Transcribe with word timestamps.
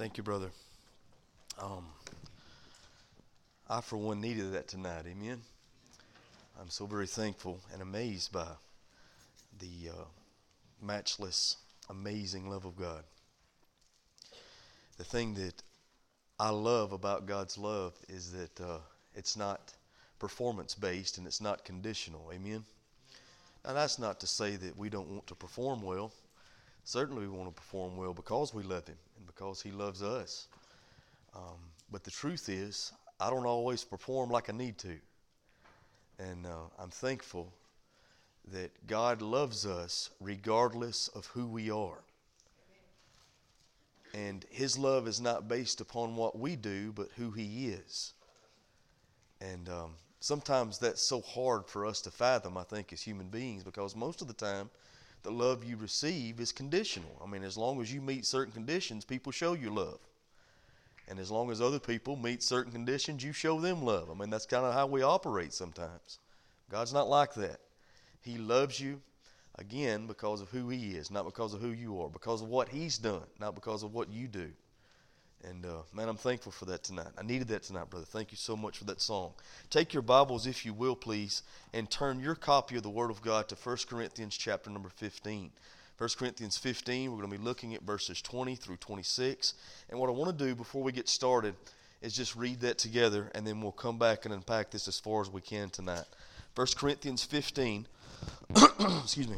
Thank 0.00 0.16
you, 0.16 0.22
brother. 0.22 0.48
Um, 1.60 1.84
I, 3.68 3.82
for 3.82 3.98
one, 3.98 4.18
needed 4.18 4.50
that 4.54 4.66
tonight. 4.66 5.04
Amen. 5.06 5.42
I'm 6.58 6.70
so 6.70 6.86
very 6.86 7.06
thankful 7.06 7.60
and 7.70 7.82
amazed 7.82 8.32
by 8.32 8.46
the 9.58 9.90
uh, 9.90 10.04
matchless, 10.80 11.58
amazing 11.90 12.48
love 12.48 12.64
of 12.64 12.78
God. 12.78 13.04
The 14.96 15.04
thing 15.04 15.34
that 15.34 15.62
I 16.38 16.48
love 16.48 16.92
about 16.92 17.26
God's 17.26 17.58
love 17.58 17.92
is 18.08 18.32
that 18.32 18.58
uh, 18.58 18.78
it's 19.14 19.36
not 19.36 19.74
performance 20.18 20.74
based 20.74 21.18
and 21.18 21.26
it's 21.26 21.42
not 21.42 21.62
conditional. 21.62 22.30
Amen. 22.32 22.64
Now, 23.66 23.74
that's 23.74 23.98
not 23.98 24.18
to 24.20 24.26
say 24.26 24.56
that 24.56 24.78
we 24.78 24.88
don't 24.88 25.10
want 25.10 25.26
to 25.26 25.34
perform 25.34 25.82
well. 25.82 26.10
Certainly, 26.84 27.22
we 27.22 27.36
want 27.36 27.48
to 27.48 27.54
perform 27.54 27.96
well 27.96 28.14
because 28.14 28.52
we 28.54 28.62
love 28.62 28.86
Him 28.86 28.96
and 29.16 29.26
because 29.26 29.60
He 29.62 29.70
loves 29.70 30.02
us. 30.02 30.48
Um, 31.34 31.58
but 31.90 32.04
the 32.04 32.10
truth 32.10 32.48
is, 32.48 32.92
I 33.20 33.30
don't 33.30 33.46
always 33.46 33.84
perform 33.84 34.30
like 34.30 34.48
I 34.50 34.52
need 34.56 34.78
to. 34.78 34.96
And 36.18 36.46
uh, 36.46 36.68
I'm 36.78 36.90
thankful 36.90 37.52
that 38.52 38.86
God 38.86 39.22
loves 39.22 39.66
us 39.66 40.10
regardless 40.20 41.08
of 41.08 41.26
who 41.26 41.46
we 41.46 41.70
are. 41.70 41.98
And 44.12 44.44
His 44.50 44.76
love 44.76 45.06
is 45.06 45.20
not 45.20 45.48
based 45.48 45.80
upon 45.80 46.16
what 46.16 46.38
we 46.38 46.56
do, 46.56 46.92
but 46.92 47.08
who 47.16 47.30
He 47.30 47.68
is. 47.68 48.14
And 49.40 49.68
um, 49.68 49.94
sometimes 50.20 50.78
that's 50.78 51.02
so 51.02 51.20
hard 51.20 51.66
for 51.66 51.86
us 51.86 52.00
to 52.02 52.10
fathom, 52.10 52.56
I 52.56 52.64
think, 52.64 52.92
as 52.92 53.00
human 53.02 53.28
beings, 53.28 53.62
because 53.62 53.94
most 53.94 54.20
of 54.20 54.28
the 54.28 54.34
time, 54.34 54.68
the 55.22 55.30
love 55.30 55.64
you 55.64 55.76
receive 55.76 56.40
is 56.40 56.52
conditional. 56.52 57.20
I 57.22 57.28
mean, 57.28 57.42
as 57.42 57.58
long 57.58 57.80
as 57.80 57.92
you 57.92 58.00
meet 58.00 58.24
certain 58.24 58.52
conditions, 58.52 59.04
people 59.04 59.32
show 59.32 59.52
you 59.52 59.70
love. 59.70 59.98
And 61.08 61.18
as 61.18 61.30
long 61.30 61.50
as 61.50 61.60
other 61.60 61.80
people 61.80 62.16
meet 62.16 62.42
certain 62.42 62.72
conditions, 62.72 63.24
you 63.24 63.32
show 63.32 63.60
them 63.60 63.82
love. 63.82 64.10
I 64.10 64.14
mean, 64.14 64.30
that's 64.30 64.46
kind 64.46 64.64
of 64.64 64.72
how 64.72 64.86
we 64.86 65.02
operate 65.02 65.52
sometimes. 65.52 66.20
God's 66.70 66.92
not 66.92 67.08
like 67.08 67.34
that. 67.34 67.58
He 68.20 68.38
loves 68.38 68.78
you, 68.78 69.00
again, 69.56 70.06
because 70.06 70.40
of 70.40 70.50
who 70.50 70.68
He 70.68 70.92
is, 70.92 71.10
not 71.10 71.24
because 71.24 71.52
of 71.52 71.60
who 71.60 71.70
you 71.70 72.00
are, 72.00 72.08
because 72.08 72.42
of 72.42 72.48
what 72.48 72.68
He's 72.68 72.96
done, 72.96 73.24
not 73.40 73.54
because 73.54 73.82
of 73.82 73.92
what 73.92 74.10
you 74.10 74.28
do. 74.28 74.52
And 75.48 75.64
uh, 75.64 75.82
man, 75.94 76.08
I'm 76.08 76.16
thankful 76.16 76.52
for 76.52 76.66
that 76.66 76.82
tonight. 76.82 77.08
I 77.18 77.22
needed 77.22 77.48
that 77.48 77.62
tonight, 77.62 77.88
brother. 77.88 78.04
Thank 78.04 78.30
you 78.30 78.36
so 78.36 78.56
much 78.56 78.78
for 78.78 78.84
that 78.84 79.00
song. 79.00 79.32
Take 79.70 79.94
your 79.94 80.02
Bibles, 80.02 80.46
if 80.46 80.66
you 80.66 80.74
will, 80.74 80.94
please, 80.94 81.42
and 81.72 81.90
turn 81.90 82.20
your 82.20 82.34
copy 82.34 82.76
of 82.76 82.82
the 82.82 82.90
Word 82.90 83.10
of 83.10 83.22
God 83.22 83.48
to 83.48 83.54
1 83.54 83.76
Corinthians 83.88 84.36
chapter 84.36 84.68
number 84.68 84.90
15. 84.90 85.50
1 85.96 86.08
Corinthians 86.18 86.56
15, 86.56 87.10
we're 87.10 87.18
going 87.18 87.30
to 87.30 87.38
be 87.38 87.44
looking 87.44 87.74
at 87.74 87.82
verses 87.82 88.20
20 88.22 88.54
through 88.54 88.76
26. 88.76 89.54
And 89.88 89.98
what 89.98 90.08
I 90.08 90.12
want 90.12 90.36
to 90.36 90.44
do 90.44 90.54
before 90.54 90.82
we 90.82 90.92
get 90.92 91.08
started 91.08 91.54
is 92.02 92.14
just 92.14 92.36
read 92.36 92.60
that 92.60 92.78
together, 92.78 93.30
and 93.34 93.46
then 93.46 93.60
we'll 93.60 93.72
come 93.72 93.98
back 93.98 94.24
and 94.24 94.32
unpack 94.32 94.70
this 94.70 94.88
as 94.88 94.98
far 94.98 95.20
as 95.20 95.30
we 95.30 95.40
can 95.40 95.68
tonight. 95.70 96.04
1 96.54 96.66
Corinthians 96.76 97.24
15, 97.24 97.86
excuse 99.02 99.28
me, 99.28 99.36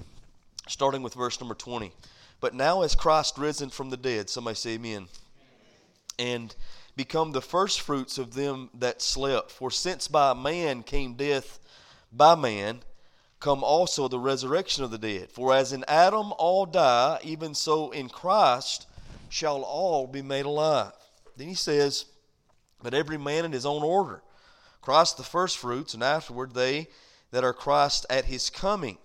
starting 0.69 1.03
with 1.03 1.15
verse 1.15 1.41
number 1.41 1.55
20. 1.55 1.93
But 2.41 2.55
now, 2.55 2.83
as 2.83 2.97
Christ 2.97 3.39
risen 3.39 3.71
from 3.71 3.91
the 3.91 3.97
dead, 3.97 4.29
somebody 4.29 4.57
say 4.57 4.73
amen 4.73 5.09
and 6.23 6.55
become 6.95 7.33
the 7.33 7.43
firstfruits 7.43 8.17
of 8.17 8.35
them 8.35 8.71
that 8.75 9.03
slept. 9.03 9.51
For 9.51 9.73
since 9.73 10.07
by 10.07 10.35
man 10.35 10.85
came 10.85 11.15
death 11.15 11.59
by 12.13 12.37
man, 12.37 12.81
come 13.41 13.65
also 13.65 14.07
the 14.07 14.21
resurrection 14.21 14.85
of 14.85 14.93
the 14.93 14.99
dead. 14.99 15.33
For 15.33 15.53
as 15.53 15.73
in 15.73 15.85
Adam 15.89 16.33
all 16.39 16.65
die, 16.65 17.19
even 17.25 17.55
so 17.55 17.91
in 17.91 18.09
Christ 18.09 18.87
shall 19.29 19.63
all 19.63 20.07
be 20.07 20.23
made 20.23 20.45
alive. 20.45 20.93
Then 21.37 21.49
he 21.49 21.55
says, 21.55 22.05
But 22.83 22.95
every 22.95 23.19
man 23.19 23.45
in 23.45 23.53
his 23.53 23.67
own 23.67 23.83
order. 23.83 24.23
Christ 24.81 25.17
the 25.17 25.25
firstfruits, 25.25 25.95
and 25.95 26.05
afterward 26.05 26.55
they 26.55 26.89
that 27.33 27.43
are 27.43 27.53
Christ 27.53 28.07
at 28.11 28.27
his 28.27 28.49
coming. 28.49 28.99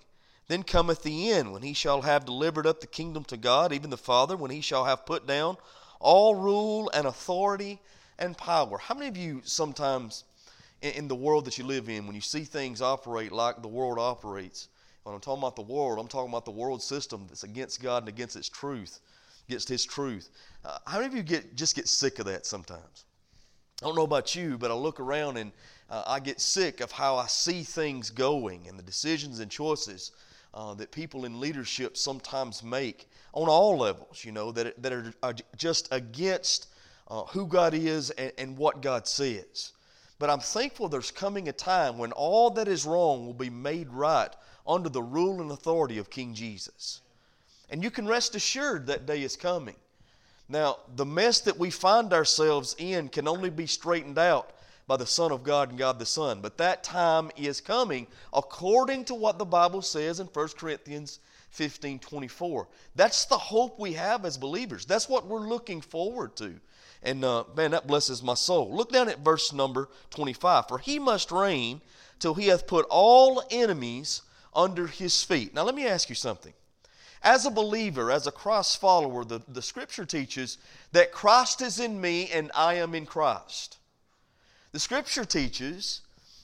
Then 0.48 0.64
cometh 0.64 1.02
the 1.02 1.32
end, 1.32 1.52
when 1.52 1.64
he 1.64 1.74
shall 1.74 2.04
have 2.04 2.26
delivered 2.26 2.68
up 2.68 2.80
the 2.80 2.88
kingdom 2.88 3.24
to 3.26 3.38
God, 3.38 3.74
even 3.74 3.90
the 3.90 3.98
Father, 3.98 4.38
when 4.38 4.52
he 4.52 4.62
shall 4.62 4.86
have 4.86 5.06
put 5.06 5.26
down 5.26 5.58
all 6.00 6.36
rule 6.36 6.90
and 6.94 7.08
authority 7.08 7.80
and 8.20 8.38
power. 8.38 8.78
How 8.78 8.96
many 8.96 9.08
of 9.08 9.18
you 9.18 9.42
sometimes 9.44 10.24
in, 10.82 10.92
in, 10.94 11.08
the 11.08 11.16
world 11.16 11.46
that 11.46 11.58
you 11.58 11.66
live 11.66 11.90
in, 11.90 12.06
when 12.06 12.16
you 12.16 12.22
see 12.22 12.44
things 12.44 12.82
operate 12.82 13.32
like 13.32 13.62
the 13.62 13.68
world 13.68 13.98
operates, 14.00 14.70
when 15.04 15.16
I'm 15.16 15.22
talking 15.22 15.42
about 15.42 15.56
the 15.56 15.62
world, 15.62 16.00
I'm 16.00 16.08
talking 16.08 16.30
about 16.30 16.46
the 16.46 16.52
world 16.52 16.82
system 16.82 17.26
that's 17.28 17.44
against 17.44 17.82
God 17.82 18.04
and 18.04 18.10
against 18.10 18.36
its 18.36 18.50
truth, 18.50 19.00
against 19.48 19.70
His 19.70 19.86
truth. 19.86 20.30
Uh, 20.66 20.78
how 20.86 20.98
many 20.98 21.08
of 21.08 21.16
you 21.16 21.24
get 21.24 21.56
just 21.56 21.76
get 21.76 21.88
sick 21.88 22.20
of 22.20 22.26
that 22.26 22.46
sometimes? 22.46 23.06
I 23.82 23.86
don't 23.86 23.96
know 23.96 24.04
about 24.04 24.36
you, 24.36 24.58
but 24.58 24.72
I 24.72 24.74
look 24.74 25.00
around 25.00 25.38
and 25.38 25.52
uh, 25.90 26.04
I 26.08 26.20
get 26.20 26.42
sick 26.42 26.82
of 26.82 26.92
how 26.92 27.16
I 27.16 27.28
see 27.28 27.64
things 27.64 28.10
going 28.10 28.68
and 28.68 28.78
the 28.78 28.84
decisions 28.84 29.40
and 29.40 29.50
choices 29.50 30.12
uh, 30.58 30.74
that 30.74 30.90
people 30.90 31.26
in 31.26 31.40
leadership 31.40 31.96
sometimes 31.96 32.64
make 32.64 33.08
on 33.32 33.48
all 33.48 33.78
levels, 33.78 34.26
you 34.26 34.32
know, 34.32 34.52
that, 34.52 34.82
that 34.82 34.92
are, 34.92 35.14
are 35.22 35.36
just 35.56 35.88
against 35.92 36.70
uh, 37.10 37.22
who 37.26 37.46
God 37.46 37.76
is 37.76 38.10
and, 38.10 38.32
and 38.40 38.58
what 38.58 38.82
God 38.82 39.08
says. 39.08 39.74
But 40.18 40.32
I'm 40.32 40.40
thankful 40.40 40.90
there's 40.90 41.12
coming 41.12 41.48
a 41.48 41.54
time 41.54 42.00
when 42.00 42.12
all 42.12 42.50
that 42.52 42.68
is 42.68 42.86
wrong 42.86 43.28
will 43.28 43.36
be 43.36 43.52
made 43.52 43.92
right 43.92 44.36
under 44.66 44.90
the 44.90 45.04
rule 45.04 45.42
and 45.42 45.52
authority 45.52 46.00
of 46.00 46.10
King 46.10 46.34
Jesus. 46.34 47.02
And 47.70 47.84
you 47.84 47.92
can 47.92 48.08
rest 48.08 48.34
assured 48.34 48.88
that 48.88 49.06
day 49.06 49.22
is 49.22 49.36
coming. 49.36 49.76
Now, 50.50 50.78
the 50.96 51.06
mess 51.06 51.40
that 51.42 51.60
we 51.60 51.70
find 51.70 52.14
ourselves 52.14 52.76
in 52.80 53.10
can 53.10 53.28
only 53.28 53.52
be 53.52 53.68
straightened 53.68 54.18
out 54.18 54.54
by 54.88 54.98
the 54.98 55.06
Son 55.06 55.32
of 55.32 55.44
God 55.44 55.70
and 55.70 55.78
God 55.78 56.00
the 56.00 56.06
Son. 56.06 56.40
But 56.42 56.58
that 56.58 56.84
time 56.84 57.30
is 57.36 57.62
coming 57.62 58.08
according 58.34 59.06
to 59.06 59.16
what 59.16 59.38
the 59.38 59.46
Bible 59.46 59.82
says 59.82 60.20
in 60.20 60.28
1 60.28 60.48
Corinthians 60.58 61.20
15 61.52 62.00
24. 62.00 62.68
That's 62.96 63.26
the 63.26 63.38
hope 63.38 63.80
we 63.80 63.94
have 63.94 64.26
as 64.26 64.38
believers. 64.38 64.86
That's 64.86 65.10
what 65.10 65.28
we're 65.28 65.48
looking 65.48 65.82
forward 65.82 66.36
to. 66.38 66.56
And 67.04 67.24
uh, 67.24 67.44
man, 67.56 67.72
that 67.72 67.88
blesses 67.88 68.24
my 68.24 68.34
soul. 68.34 68.74
Look 68.74 68.92
down 68.92 69.10
at 69.10 69.20
verse 69.20 69.54
number 69.54 69.90
25. 70.12 70.68
For 70.68 70.80
he 70.80 71.00
must 71.00 71.32
reign 71.32 71.82
till 72.20 72.34
he 72.34 72.48
hath 72.48 72.68
put 72.68 72.86
all 72.90 73.44
enemies 73.52 74.24
under 74.56 74.88
his 74.88 75.24
feet. 75.24 75.54
Now, 75.54 75.64
let 75.64 75.76
me 75.76 75.86
ask 75.86 76.10
you 76.10 76.16
something. 76.16 76.54
As 77.22 77.46
a 77.46 77.52
believer, 77.52 78.12
as 78.12 78.28
a 78.28 78.32
Christ 78.32 78.80
follower, 78.80 79.26
the, 79.26 79.42
the 79.48 79.62
scripture 79.62 80.06
teaches 80.06 80.58
that 80.92 81.12
Christ 81.12 81.62
is 81.62 81.80
in 81.80 82.00
me 82.00 82.30
and 82.32 82.52
I 82.56 82.76
am 82.76 82.96
in 82.96 83.06
Christ. 83.06 83.78
The 84.78 84.82
scripture 84.82 85.26
teaches 85.26 86.02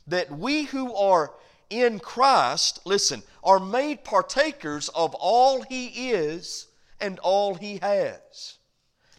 that 0.08 0.32
we 0.32 0.64
who 0.64 0.96
are 0.96 1.34
in 1.70 2.00
Christ, 2.00 2.80
listen, 2.84 3.22
are 3.44 3.60
made 3.60 4.04
partakers 4.04 4.90
of 4.90 5.14
all 5.14 5.62
He 5.62 6.10
is 6.10 6.66
and 7.00 7.20
all 7.20 7.54
He 7.54 7.78
has. 7.78 8.58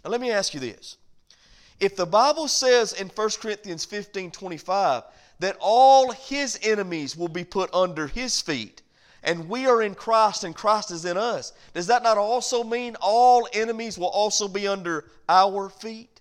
Now, 0.05 0.11
let 0.11 0.21
me 0.21 0.33
ask 0.33 0.53
you 0.53 0.59
this. 0.59 0.97
If 1.79 1.95
the 1.95 2.07
Bible 2.07 2.49
says 2.49 2.93
in 2.93 3.07
1 3.07 3.31
Corinthians 3.41 3.85
15 3.85 4.33
25 4.33 5.05
that 5.39 5.59
all 5.61 6.11
His 6.11 6.59
enemies 6.65 7.17
will 7.17 7.29
be 7.29 7.45
put 7.45 7.73
under 7.73 8.09
His 8.09 8.41
feet, 8.41 8.83
and 9.23 9.49
we 9.49 9.69
are 9.69 9.81
in 9.81 9.95
Christ 9.95 10.43
and 10.43 10.57
Christ 10.57 10.91
is 10.91 11.05
in 11.05 11.17
us, 11.17 11.53
does 11.73 11.87
that 11.87 12.03
not 12.03 12.19
also 12.19 12.65
mean 12.65 12.97
all 13.01 13.47
enemies 13.53 13.97
will 13.97 14.09
also 14.09 14.49
be 14.49 14.67
under 14.67 15.05
our 15.29 15.69
feet? 15.69 16.14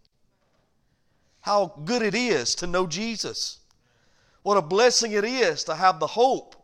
How 1.44 1.74
good 1.84 2.02
it 2.02 2.16
is 2.16 2.56
to 2.56 2.68
know 2.68 2.88
Jesus. 2.88 3.60
What 4.44 4.56
a 4.56 4.62
blessing 4.62 5.12
it 5.12 5.26
is 5.26 5.66
to 5.66 5.76
have 5.76 6.00
the 6.00 6.08
hope 6.08 6.56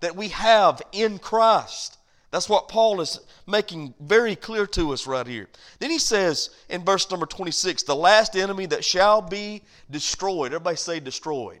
that 0.00 0.16
we 0.16 0.28
have 0.30 0.82
in 0.90 1.20
Christ. 1.20 1.96
That's 2.32 2.48
what 2.48 2.66
Paul 2.66 3.00
is 3.00 3.20
making 3.46 3.94
very 4.00 4.34
clear 4.34 4.66
to 4.66 4.92
us 4.92 5.06
right 5.06 5.26
here. 5.26 5.48
Then 5.78 5.92
he 5.92 6.00
says 6.00 6.50
in 6.68 6.84
verse 6.84 7.08
number 7.08 7.24
26 7.24 7.84
the 7.84 7.94
last 7.94 8.34
enemy 8.34 8.66
that 8.66 8.84
shall 8.84 9.22
be 9.22 9.62
destroyed, 9.92 10.46
everybody 10.46 10.76
say 10.76 10.98
destroyed, 10.98 11.60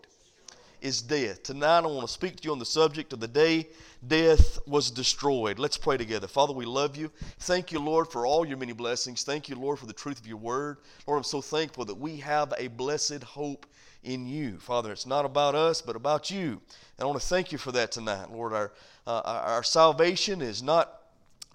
is 0.80 1.00
death. 1.00 1.44
Tonight 1.44 1.84
I 1.84 1.86
want 1.86 2.08
to 2.08 2.12
speak 2.12 2.34
to 2.34 2.44
you 2.46 2.52
on 2.52 2.58
the 2.58 2.66
subject 2.66 3.12
of 3.12 3.20
the 3.20 3.28
day 3.28 3.68
death 4.08 4.58
was 4.66 4.90
destroyed. 4.90 5.58
Let's 5.58 5.76
pray 5.76 5.96
together. 5.96 6.26
Father, 6.26 6.52
we 6.52 6.64
love 6.64 6.96
you. 6.96 7.10
Thank 7.40 7.72
you, 7.72 7.80
Lord, 7.80 8.10
for 8.10 8.26
all 8.26 8.46
your 8.46 8.56
many 8.56 8.72
blessings. 8.72 9.22
Thank 9.22 9.48
you, 9.48 9.56
Lord, 9.56 9.78
for 9.78 9.86
the 9.86 9.92
truth 9.92 10.20
of 10.20 10.26
your 10.26 10.36
word. 10.36 10.78
Lord, 11.06 11.18
I'm 11.18 11.24
so 11.24 11.40
thankful 11.40 11.84
that 11.86 11.94
we 11.98 12.18
have 12.18 12.52
a 12.58 12.68
blessed 12.68 13.22
hope 13.22 13.66
in 14.02 14.26
you. 14.26 14.58
Father, 14.58 14.92
it's 14.92 15.06
not 15.06 15.24
about 15.24 15.54
us, 15.54 15.82
but 15.82 15.96
about 15.96 16.30
you. 16.30 16.60
And 16.98 17.00
I 17.00 17.04
want 17.04 17.20
to 17.20 17.26
thank 17.26 17.52
you 17.52 17.58
for 17.58 17.72
that 17.72 17.92
tonight, 17.92 18.30
Lord. 18.30 18.52
Our, 18.52 18.72
uh, 19.06 19.22
our 19.24 19.62
salvation 19.62 20.40
is 20.40 20.62
not 20.62 20.95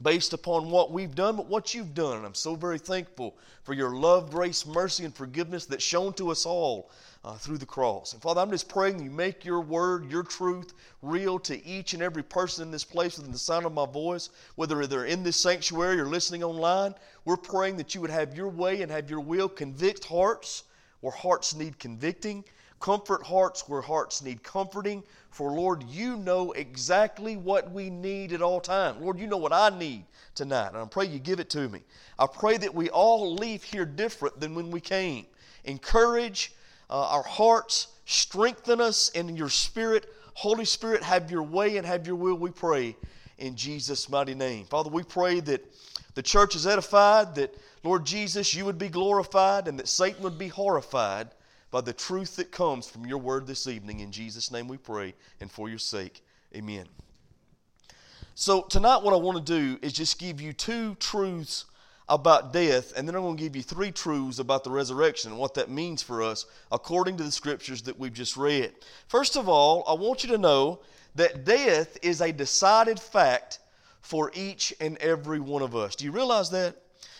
based 0.01 0.33
upon 0.33 0.69
what 0.69 0.92
we've 0.92 1.15
done, 1.15 1.36
but 1.36 1.48
what 1.48 1.74
you've 1.74 1.94
done. 1.94 2.18
And 2.18 2.25
I'm 2.25 2.33
so 2.33 2.56
very 2.56 2.80
thankful 2.80 3.38
for 3.63 3.74
your 3.74 3.95
love, 3.95 4.31
grace, 4.31 4.65
mercy, 4.65 5.06
and 5.06 5.15
forgiveness 5.15 5.65
that's 5.65 5.83
shown 5.83 6.13
to 6.13 6.31
us 6.31 6.45
all 6.45 6.89
uh, 7.24 7.36
through 7.36 7.57
the 7.57 7.65
cross. 7.65 8.13
And 8.13 8.21
Father, 8.21 8.42
I'm 8.42 8.50
just 8.50 8.68
praying 8.68 9.03
you 9.03 9.12
make 9.12 9.45
your 9.45 9.62
word, 9.62 10.09
your 10.09 10.24
truth, 10.24 10.74
real 11.01 11.38
to 11.39 11.65
each 11.65 11.94
and 11.94 12.01
every 12.01 12.24
person 12.24 12.63
in 12.63 12.71
this 12.71 12.83
place 12.83 13.18
within 13.18 13.31
the 13.31 13.38
sound 13.38 13.65
of 13.65 13.74
my 13.74 13.86
voice, 13.86 14.30
whether 14.56 14.86
they're 14.88 15.06
in 15.06 15.24
this 15.24 15.38
sanctuary 15.38 16.00
or 16.00 16.07
listening 16.07 16.44
online. 16.44 16.95
We're 17.25 17.38
praying 17.38 17.77
that 17.77 17.94
you 17.94 18.01
would 18.01 18.09
have 18.09 18.36
your 18.36 18.50
way 18.50 18.81
and 18.81 18.92
have 18.92 19.09
your 19.09 19.19
will 19.19 19.50
convict 19.50 20.06
hearts 20.06 20.63
where 21.01 21.13
hearts 21.13 21.56
need 21.56 21.77
convicting, 21.80 22.44
comfort 22.81 23.24
hearts 23.24 23.69
where 23.69 23.81
hearts 23.81 24.22
need 24.22 24.44
comforting. 24.44 25.04
For 25.30 25.51
Lord, 25.51 25.83
you 25.83 26.18
know 26.18 26.51
exactly 26.51 27.38
what 27.38 27.72
we 27.72 27.89
need 27.89 28.33
at 28.33 28.42
all 28.42 28.60
times. 28.60 29.01
Lord, 29.01 29.18
you 29.18 29.28
know 29.28 29.38
what 29.38 29.54
I 29.54 29.69
need 29.69 30.04
tonight, 30.36 30.69
and 30.69 30.78
I 30.78 30.86
pray 30.86 31.06
you 31.06 31.19
give 31.19 31.39
it 31.39 31.50
to 31.51 31.69
me. 31.69 31.81
I 32.19 32.28
pray 32.28 32.57
that 32.57 32.74
we 32.74 32.89
all 32.89 33.33
leave 33.33 33.63
here 33.63 33.86
different 33.86 34.39
than 34.39 34.56
when 34.56 34.72
we 34.72 34.81
came. 34.81 35.25
Encourage 35.63 36.54
uh, 36.89 37.07
our 37.07 37.24
hearts, 37.24 37.88
strengthen 38.06 38.81
us 38.81 39.10
in 39.10 39.36
your 39.38 39.50
spirit. 39.50 40.13
Holy 40.34 40.66
Spirit, 40.66 41.04
have 41.04 41.31
your 41.31 41.44
way 41.44 41.77
and 41.77 41.86
have 41.86 42.07
your 42.07 42.16
will, 42.16 42.36
we 42.36 42.51
pray 42.51 42.95
in 43.38 43.56
Jesus' 43.56 44.10
mighty 44.10 44.36
name. 44.36 44.66
Father, 44.66 44.89
we 44.89 45.04
pray 45.04 45.39
that 45.42 45.66
the 46.16 46.22
church 46.22 46.56
is 46.56 46.68
edified, 46.68 47.36
that, 47.36 47.56
Lord 47.84 48.06
Jesus, 48.06 48.54
you 48.54 48.66
would 48.66 48.77
be 48.77 48.89
glorified, 48.89 49.68
and 49.68 49.80
that 49.80 49.88
Satan 49.88 50.24
would 50.24 50.38
be 50.38 50.50
horrified 50.50 51.30
by 51.71 51.81
the 51.81 51.94
truth 51.94 52.35
that 52.35 52.51
comes 52.51 52.88
from 52.88 53.06
your 53.06 53.18
word 53.18 53.47
this 53.47 53.65
evening. 53.65 54.01
In 54.01 54.12
Jesus' 54.12 54.51
name 54.51 54.68
we 54.68 54.77
pray, 54.77 55.15
and 55.39 55.50
for 55.50 55.69
your 55.69 55.79
sake, 55.79 56.21
amen. 56.56 56.85
So, 58.35 58.63
tonight, 58.63 59.03
what 59.03 59.13
I 59.13 59.18
want 59.18 59.45
to 59.45 59.59
do 59.59 59.79
is 59.81 59.94
just 59.94 60.19
give 60.19 60.41
you 60.41 60.53
two 60.53 60.95
truths 60.95 61.65
about 62.09 62.51
death, 62.51 62.91
and 62.97 63.07
then 63.07 63.15
I'm 63.15 63.21
going 63.21 63.38
to 63.38 63.44
give 63.44 63.56
you 63.56 63.63
three 63.63 63.91
truths 63.91 64.39
about 64.39 64.65
the 64.65 64.69
resurrection 64.69 65.31
and 65.31 65.39
what 65.39 65.53
that 65.53 65.69
means 65.69 66.03
for 66.03 66.21
us 66.21 66.45
according 66.71 67.15
to 67.18 67.23
the 67.23 67.31
scriptures 67.31 67.81
that 67.83 67.97
we've 67.97 68.13
just 68.13 68.35
read. 68.35 68.74
First 69.07 69.38
of 69.38 69.47
all, 69.47 69.85
I 69.88 69.94
want 69.94 70.24
you 70.24 70.29
to 70.31 70.38
know 70.38 70.81
that 71.15 71.45
death 71.45 71.97
is 72.01 72.19
a 72.19 72.33
decided 72.33 73.00
fact 73.00 73.59
for 74.01 74.31
each 74.33 74.74
and 74.81 74.97
every 74.97 75.39
one 75.39 75.62
of 75.62 75.75
us. 75.75 75.95
Do 75.95 76.03
you 76.03 76.12
realize 76.12 76.50
that? 76.50 76.75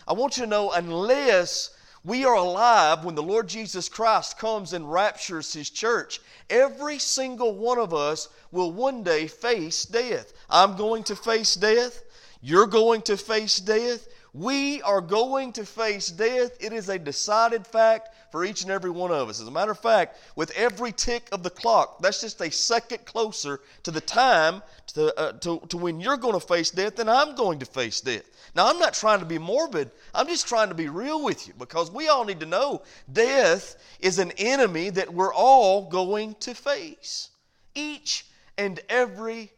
I 0.07 0.13
want 0.13 0.38
you 0.38 0.44
to 0.44 0.50
know, 0.50 0.71
unless 0.71 1.69
we 2.03 2.25
are 2.25 2.36
alive 2.36 3.06
when 3.06 3.15
the 3.15 3.24
Lord 3.24 3.48
Jesus 3.48 3.88
Christ 3.88 4.38
comes 4.39 4.74
and 4.74 4.92
raptures 4.92 5.53
His 5.53 5.69
church, 5.69 6.19
every 6.50 6.98
single 6.98 7.53
one 7.53 7.77
of 7.77 7.94
us 7.94 8.30
will 8.51 8.71
one 8.71 9.03
day 9.03 9.27
face 9.27 9.86
death. 9.86 10.33
I'm 10.50 10.75
going 10.75 11.03
to 11.06 11.15
face 11.15 11.56
death. 11.56 12.03
You're 12.42 12.68
going 12.68 13.03
to 13.03 13.18
face 13.18 13.59
death. 13.59 14.07
We 14.33 14.81
are 14.81 15.01
going 15.01 15.53
to 15.53 15.65
face 15.65 16.07
death. 16.07 16.51
It 16.59 16.74
is 16.74 16.89
a 16.89 16.98
decided 16.98 17.68
fact 17.68 18.09
for 18.31 18.45
each 18.45 18.62
and 18.63 18.72
every 18.72 18.89
one 18.89 19.12
of 19.12 19.30
us. 19.30 19.42
As 19.42 19.48
a 19.48 19.51
matter 19.51 19.72
of 19.72 19.80
fact, 19.80 20.18
with 20.36 20.51
every 20.51 20.92
tick 20.92 21.28
of 21.31 21.44
the 21.44 21.50
clock, 21.50 22.01
that's 22.01 22.22
just 22.22 22.42
a 22.42 22.50
second 22.50 23.06
closer 23.06 23.60
to 23.83 23.92
the 23.92 24.01
time 24.01 24.63
to, 24.94 25.13
uh, 25.19 25.33
to, 25.33 25.60
to 25.69 25.78
when 25.78 26.00
you're 26.00 26.18
going 26.18 26.33
to 26.33 26.45
face 26.45 26.72
death 26.72 27.00
and 27.00 27.10
I'm 27.10 27.36
going 27.36 27.60
to 27.60 27.66
face 27.66 28.01
death. 28.01 28.24
Now, 28.56 28.69
I'm 28.69 28.80
not 28.80 28.94
trying 28.94 29.19
to 29.19 29.25
be 29.25 29.38
morbid. 29.38 29.92
I'm 30.13 30.28
just 30.28 30.48
trying 30.48 30.69
to 30.69 30.75
be 30.75 30.89
real 30.89 31.24
with 31.24 31.48
you 31.48 31.54
because 31.57 31.92
we 31.92 32.07
all 32.07 32.25
need 32.25 32.39
to 32.39 32.45
know 32.45 32.81
death 33.12 33.75
is 34.00 34.19
an 34.19 34.31
enemy 34.38 34.89
that 34.92 35.13
we're 35.13 35.33
all 35.33 35.89
going 35.89 36.36
to 36.42 36.54
face. 36.54 37.30
Each 37.75 38.25
and 38.57 38.80
every 38.89 39.51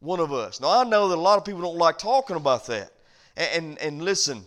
one 0.00 0.20
of 0.20 0.32
us. 0.32 0.60
Now, 0.60 0.80
I 0.80 0.84
know 0.84 1.08
that 1.08 1.16
a 1.16 1.20
lot 1.20 1.38
of 1.38 1.44
people 1.44 1.62
don't 1.62 1.76
like 1.76 1.98
talking 1.98 2.36
about 2.36 2.66
that. 2.66 2.92
And, 3.36 3.78
and 3.78 4.02
listen, 4.02 4.44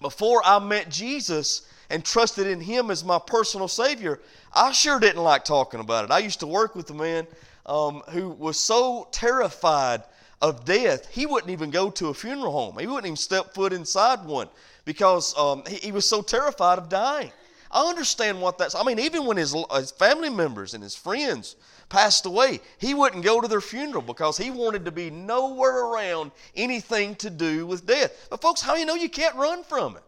before 0.00 0.42
I 0.44 0.58
met 0.58 0.90
Jesus 0.90 1.68
and 1.90 2.04
trusted 2.04 2.46
in 2.46 2.60
Him 2.60 2.90
as 2.90 3.04
my 3.04 3.18
personal 3.18 3.68
Savior, 3.68 4.20
I 4.52 4.72
sure 4.72 4.98
didn't 5.00 5.22
like 5.22 5.44
talking 5.44 5.80
about 5.80 6.04
it. 6.04 6.10
I 6.10 6.18
used 6.18 6.40
to 6.40 6.46
work 6.46 6.74
with 6.74 6.90
a 6.90 6.94
man 6.94 7.26
um, 7.66 8.02
who 8.10 8.30
was 8.30 8.58
so 8.58 9.08
terrified 9.12 10.02
of 10.44 10.64
death, 10.66 11.08
he 11.10 11.24
wouldn't 11.24 11.50
even 11.50 11.70
go 11.70 11.90
to 11.90 12.08
a 12.08 12.14
funeral 12.14 12.52
home. 12.52 12.78
He 12.78 12.86
wouldn't 12.86 13.06
even 13.06 13.16
step 13.16 13.54
foot 13.54 13.72
inside 13.72 14.24
one 14.26 14.48
because 14.84 15.36
um, 15.38 15.62
he, 15.66 15.76
he 15.76 15.92
was 15.92 16.06
so 16.06 16.20
terrified 16.20 16.78
of 16.78 16.90
dying. 16.90 17.32
I 17.70 17.88
understand 17.88 18.40
what 18.40 18.58
that's. 18.58 18.74
I 18.74 18.84
mean, 18.84 18.98
even 18.98 19.24
when 19.24 19.38
his, 19.38 19.56
his 19.74 19.90
family 19.90 20.28
members 20.28 20.74
and 20.74 20.82
his 20.82 20.94
friends 20.94 21.56
passed 21.88 22.26
away, 22.26 22.60
he 22.78 22.92
wouldn't 22.92 23.24
go 23.24 23.40
to 23.40 23.48
their 23.48 23.62
funeral 23.62 24.02
because 24.02 24.36
he 24.36 24.50
wanted 24.50 24.84
to 24.84 24.92
be 24.92 25.10
nowhere 25.10 25.86
around 25.86 26.30
anything 26.54 27.16
to 27.16 27.30
do 27.30 27.66
with 27.66 27.86
death. 27.86 28.28
But, 28.30 28.42
folks, 28.42 28.60
how 28.60 28.74
do 28.74 28.80
you 28.80 28.86
know 28.86 28.94
you 28.94 29.08
can't 29.08 29.34
run 29.34 29.64
from 29.64 29.96
it? 29.96 30.02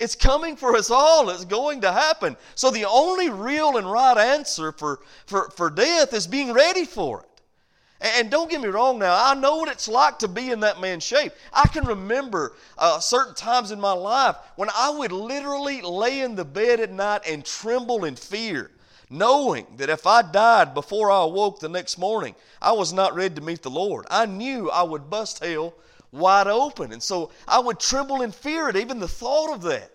It's 0.00 0.16
coming 0.16 0.56
for 0.56 0.74
us 0.76 0.90
all. 0.90 1.28
It's 1.28 1.44
going 1.44 1.82
to 1.82 1.92
happen. 1.92 2.36
So, 2.54 2.70
the 2.70 2.86
only 2.86 3.28
real 3.28 3.76
and 3.76 3.90
right 3.90 4.16
answer 4.16 4.72
for, 4.72 5.00
for, 5.26 5.50
for 5.50 5.68
death 5.68 6.14
is 6.14 6.26
being 6.26 6.52
ready 6.52 6.86
for 6.86 7.20
it. 7.20 7.26
And 8.00 8.30
don't 8.30 8.50
get 8.50 8.62
me 8.62 8.68
wrong 8.68 8.98
now, 8.98 9.14
I 9.14 9.34
know 9.34 9.56
what 9.56 9.70
it's 9.70 9.86
like 9.86 10.18
to 10.20 10.28
be 10.28 10.50
in 10.50 10.60
that 10.60 10.80
man's 10.80 11.04
shape. 11.04 11.32
I 11.52 11.68
can 11.68 11.84
remember 11.84 12.54
uh, 12.78 12.98
certain 12.98 13.34
times 13.34 13.72
in 13.72 13.80
my 13.80 13.92
life 13.92 14.36
when 14.56 14.70
I 14.74 14.88
would 14.88 15.12
literally 15.12 15.82
lay 15.82 16.20
in 16.20 16.34
the 16.34 16.46
bed 16.46 16.80
at 16.80 16.90
night 16.90 17.20
and 17.28 17.44
tremble 17.44 18.06
in 18.06 18.16
fear, 18.16 18.70
knowing 19.10 19.66
that 19.76 19.90
if 19.90 20.06
I 20.06 20.22
died 20.22 20.72
before 20.72 21.10
I 21.10 21.24
awoke 21.24 21.60
the 21.60 21.68
next 21.68 21.98
morning, 21.98 22.34
I 22.62 22.72
was 22.72 22.90
not 22.90 23.14
ready 23.14 23.34
to 23.34 23.42
meet 23.42 23.60
the 23.60 23.68
Lord. 23.68 24.06
I 24.10 24.24
knew 24.24 24.70
I 24.70 24.82
would 24.82 25.10
bust 25.10 25.44
hell 25.44 25.74
wide 26.12 26.46
open. 26.46 26.92
And 26.92 27.02
so 27.02 27.30
I 27.46 27.58
would 27.58 27.78
tremble 27.78 28.22
in 28.22 28.32
fear 28.32 28.68
at 28.68 28.76
even 28.76 28.98
the 28.98 29.08
thought 29.08 29.52
of 29.52 29.62
that. 29.62 29.90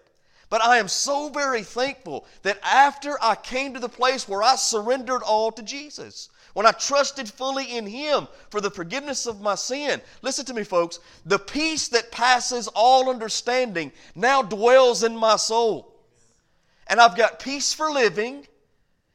But 0.50 0.64
I 0.64 0.78
am 0.78 0.88
so 0.88 1.30
very 1.30 1.64
thankful 1.64 2.26
that 2.44 2.60
after 2.64 3.18
I 3.22 3.36
came 3.36 3.74
to 3.74 3.80
the 3.80 3.90
place 3.90 4.28
where 4.28 4.44
I 4.44 4.56
surrendered 4.56 5.24
all 5.24 5.52
to 5.52 5.64
Jesus, 5.64 6.30
when 6.56 6.66
I 6.66 6.72
trusted 6.72 7.28
fully 7.28 7.76
in 7.78 7.86
Him 7.86 8.30
for 8.50 8.62
the 8.62 8.72
forgiveness 8.72 9.26
of 9.26 9.42
my 9.42 9.56
sin. 9.56 10.02
Listen 10.22 10.46
to 10.46 10.54
me, 10.54 10.64
folks. 10.64 11.00
The 11.26 11.38
peace 11.38 11.90
that 11.90 12.12
passes 12.12 12.70
all 12.70 13.10
understanding 13.10 13.92
now 14.16 14.42
dwells 14.42 15.04
in 15.04 15.18
my 15.18 15.36
soul. 15.36 15.94
And 16.88 17.02
I've 17.02 17.18
got 17.18 17.40
peace 17.40 17.74
for 17.74 17.92
living, 17.92 18.48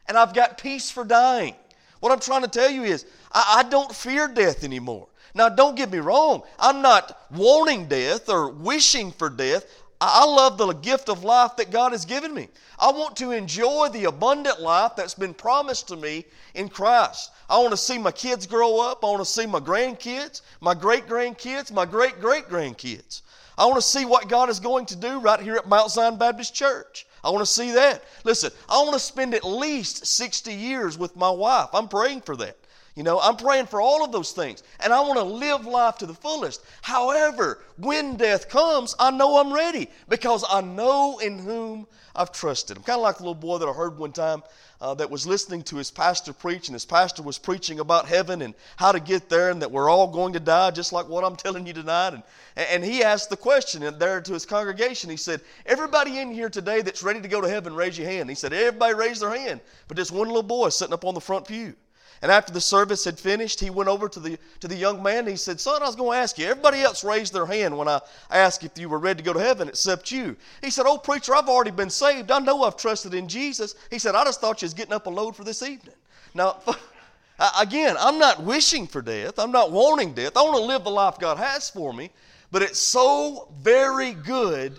and 0.07 0.19
I've 0.19 0.35
got 0.35 0.59
peace 0.59 0.91
for 0.91 1.03
dying. 1.03 1.55
What 2.01 2.13
I'm 2.13 2.21
trying 2.21 2.43
to 2.43 2.49
tell 2.49 2.71
you 2.71 2.83
is, 2.83 3.07
I, 3.33 3.61
I 3.65 3.69
don't 3.71 3.95
fear 3.95 4.29
death 4.29 4.63
anymore. 4.63 5.09
Now, 5.35 5.49
don't 5.49 5.77
get 5.77 5.91
me 5.91 5.99
wrong. 5.99 6.43
I'm 6.59 6.83
not 6.83 7.27
wanting 7.31 7.87
death 7.87 8.29
or 8.29 8.51
wishing 8.51 9.13
for 9.13 9.31
death. 9.31 9.65
I 10.03 10.25
love 10.25 10.57
the 10.57 10.73
gift 10.73 11.11
of 11.11 11.25
life 11.25 11.57
that 11.57 11.71
God 11.71 11.93
has 11.93 12.07
given 12.07 12.33
me. 12.33 12.49
I 12.79 12.91
want 12.91 13.17
to 13.17 13.33
enjoy 13.33 13.91
the 13.93 14.07
abundant 14.07 14.61
life 14.61 14.93
that's 14.97 15.13
been 15.13 15.35
promised 15.35 15.89
to 15.89 15.97
me 15.97 16.25
in 16.55 16.71
Christ. 16.71 17.31
I 17.51 17.59
want 17.59 17.73
to 17.73 17.77
see 17.77 17.99
my 17.99 18.11
kids 18.11 18.47
grow 18.47 18.81
up. 18.81 19.05
I 19.05 19.09
want 19.09 19.21
to 19.21 19.27
see 19.27 19.45
my 19.45 19.61
grandkids, 19.61 20.41
my 20.63 20.73
great 20.73 21.07
grandkids, 21.07 21.71
my 21.71 21.85
great 21.85 22.19
great 22.19 22.49
grandkids. 22.49 23.21
I 23.59 23.67
want 23.67 23.77
to 23.77 23.83
see 23.83 24.07
what 24.07 24.31
God 24.31 24.49
is 24.49 24.59
going 24.59 24.87
to 24.87 24.97
do 24.97 25.21
right 25.21 25.39
here 25.39 25.57
at 25.57 25.69
Mount 25.69 25.91
Zion 25.91 26.17
Baptist 26.17 26.55
Church. 26.55 27.07
I 27.23 27.29
want 27.29 27.45
to 27.45 27.53
see 27.53 27.73
that. 27.73 28.03
Listen, 28.25 28.53
I 28.71 28.79
want 28.79 28.95
to 28.95 28.99
spend 28.99 29.35
at 29.35 29.45
least 29.45 30.07
60 30.07 30.51
years 30.55 30.97
with 30.97 31.15
my 31.15 31.29
wife. 31.29 31.69
I'm 31.75 31.89
praying 31.89 32.23
for 32.23 32.37
that. 32.37 32.57
You 32.97 33.05
know, 33.05 33.21
I'm 33.21 33.37
praying 33.37 33.67
for 33.67 33.81
all 33.81 34.05
of 34.05 34.13
those 34.13 34.33
things. 34.33 34.63
And 34.81 34.93
I 34.93 35.01
want 35.01 35.19
to 35.19 35.25
live 35.25 35.65
life 35.65 35.99
to 35.99 36.07
the 36.07 36.15
fullest. 36.15 36.63
However, 36.83 37.63
when 37.77 38.17
death 38.17 38.49
comes, 38.49 38.95
I 38.99 39.11
know 39.11 39.39
I'm 39.39 39.53
ready 39.53 39.89
because 40.09 40.45
I 40.49 40.61
know 40.61 41.19
in 41.19 41.39
whom 41.39 41.87
I've 42.15 42.33
trusted. 42.33 42.77
I'm 42.77 42.83
kind 42.83 42.99
of 42.99 43.03
like 43.03 43.19
the 43.19 43.23
little 43.23 43.35
boy 43.35 43.59
that 43.59 43.69
I 43.69 43.73
heard 43.73 43.97
one 43.97 44.13
time 44.13 44.43
uh, 44.81 44.95
that 44.95 45.11
was 45.11 45.27
listening 45.27 45.63
to 45.63 45.77
his 45.77 45.91
pastor 45.91 46.33
preach, 46.33 46.69
and 46.69 46.75
his 46.75 46.85
pastor 46.85 47.23
was 47.23 47.39
preaching 47.39 47.81
about 47.81 48.09
heaven 48.09 48.43
and 48.43 48.55
how 48.77 48.93
to 48.93 48.99
get 48.99 49.29
there, 49.29 49.51
and 49.51 49.61
that 49.61 49.71
we're 49.71 49.91
all 49.91 50.09
going 50.09 50.33
to 50.33 50.41
die, 50.41 50.71
just 50.71 50.93
like 50.93 51.09
what 51.09 51.23
I'm 51.23 51.37
telling 51.45 51.67
you 51.67 51.73
tonight. 51.73 52.15
And, 52.15 52.23
and 52.57 52.85
he 52.85 53.05
asked 53.05 53.31
the 53.31 53.37
question 53.37 53.83
there 53.99 54.21
to 54.21 54.33
his 54.33 54.47
congregation. 54.47 55.11
He 55.11 55.17
said, 55.17 55.43
Everybody 55.67 56.19
in 56.19 56.33
here 56.33 56.51
today 56.51 56.83
that's 56.83 57.03
ready 57.03 57.21
to 57.21 57.29
go 57.29 57.41
to 57.41 57.49
heaven, 57.49 57.75
raise 57.75 57.99
your 57.99 58.09
hand. 58.09 58.29
He 58.29 58.35
said, 58.35 58.53
Everybody 58.53 58.95
raise 58.95 59.21
their 59.21 59.37
hand, 59.37 59.61
but 59.87 59.97
this 59.97 60.11
one 60.11 60.29
little 60.29 60.43
boy 60.43 60.71
sitting 60.71 60.95
up 60.95 61.05
on 61.05 61.15
the 61.15 61.21
front 61.21 61.47
pew. 61.47 61.75
And 62.23 62.31
after 62.31 62.53
the 62.53 62.61
service 62.61 63.05
had 63.05 63.19
finished, 63.19 63.61
he 63.61 63.71
went 63.71 63.89
over 63.89 64.07
to 64.09 64.21
the, 64.21 64.39
to 64.61 64.69
the 64.69 64.77
young 64.77 65.03
man 65.03 65.21
and 65.21 65.29
he 65.29 65.37
said, 65.37 65.59
Son, 65.59 65.83
I 65.83 65.87
was 65.87 65.97
going 65.97 66.13
to 66.13 66.23
ask 66.23 66.39
you. 66.39 66.47
Everybody 66.47 66.83
else 66.83 67.03
raised 67.03 67.33
their 67.33 67.47
hand 67.47 67.77
when 67.77 67.89
I 67.89 68.01
asked 68.31 68.63
if 68.63 68.79
you 68.79 68.91
were 68.91 68.99
ready 68.99 69.19
to 69.19 69.25
go 69.25 69.33
to 69.33 69.41
heaven 69.41 69.69
except 69.69 70.13
you. 70.13 70.37
He 70.63 70.69
said, 70.69 70.85
Oh, 70.87 70.99
preacher, 70.99 71.35
I've 71.35 71.49
already 71.49 71.71
been 71.71 71.89
saved. 71.89 72.31
I 72.31 72.39
know 72.39 72.65
I've 72.65 72.77
trusted 72.77 73.15
in 73.15 73.27
Jesus. 73.27 73.75
He 73.91 73.99
said, 73.99 74.15
I 74.15 74.25
just 74.25 74.41
thought 74.41 74.61
you 74.61 74.67
was 74.67 74.75
getting 74.75 74.93
up 74.93 75.07
a 75.07 75.11
load 75.11 75.35
for 75.35 75.45
this 75.45 75.63
evening. 75.63 75.95
Now, 76.35 76.61
again, 77.59 77.97
I'm 77.99 78.19
not 78.19 78.43
wishing 78.43 78.87
for 78.87 79.01
death. 79.01 79.39
I'm 79.39 79.53
not 79.53 79.73
wanting 79.73 80.13
death. 80.13 80.37
I 80.37 80.43
want 80.43 80.57
to 80.57 80.63
live 80.63 80.85
the 80.85 80.91
life 80.91 81.19
God 81.19 81.39
has 81.39 81.71
for 81.71 81.93
me. 81.95 82.11
But 82.51 82.61
it's 82.61 82.81
so 82.81 83.49
very 83.63 84.13
good 84.13 84.79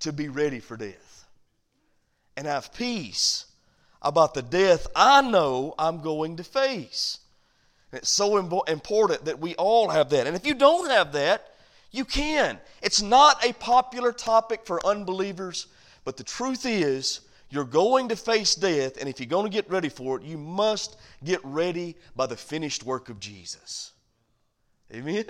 to 0.00 0.12
be 0.12 0.28
ready 0.28 0.60
for 0.60 0.76
death 0.76 1.24
and 2.36 2.46
have 2.46 2.72
peace 2.72 3.45
about 4.02 4.34
the 4.34 4.42
death 4.42 4.86
I 4.94 5.22
know 5.22 5.74
I'm 5.78 6.00
going 6.00 6.36
to 6.36 6.44
face. 6.44 7.18
And 7.92 8.00
it's 8.00 8.10
so 8.10 8.36
important 8.66 9.24
that 9.24 9.38
we 9.38 9.54
all 9.54 9.88
have 9.88 10.10
that. 10.10 10.26
And 10.26 10.36
if 10.36 10.46
you 10.46 10.54
don't 10.54 10.90
have 10.90 11.12
that, 11.12 11.52
You 11.96 12.04
can. 12.04 12.58
It's 12.82 13.00
not 13.00 13.42
a 13.42 13.54
popular 13.54 14.12
topic 14.12 14.66
for 14.66 14.84
unbelievers, 14.84 15.66
but 16.04 16.18
the 16.18 16.24
truth 16.24 16.66
is, 16.66 17.20
you're 17.48 17.64
going 17.64 18.08
to 18.08 18.16
face 18.16 18.54
death, 18.54 18.98
and 18.98 19.08
if 19.08 19.18
you're 19.18 19.28
going 19.28 19.46
to 19.46 19.52
get 19.52 19.70
ready 19.70 19.88
for 19.88 20.18
it, 20.18 20.22
you 20.22 20.36
must 20.36 20.96
get 21.24 21.40
ready 21.42 21.96
by 22.14 22.26
the 22.26 22.36
finished 22.36 22.84
work 22.84 23.08
of 23.08 23.18
Jesus. 23.18 23.92
Amen? 24.92 25.24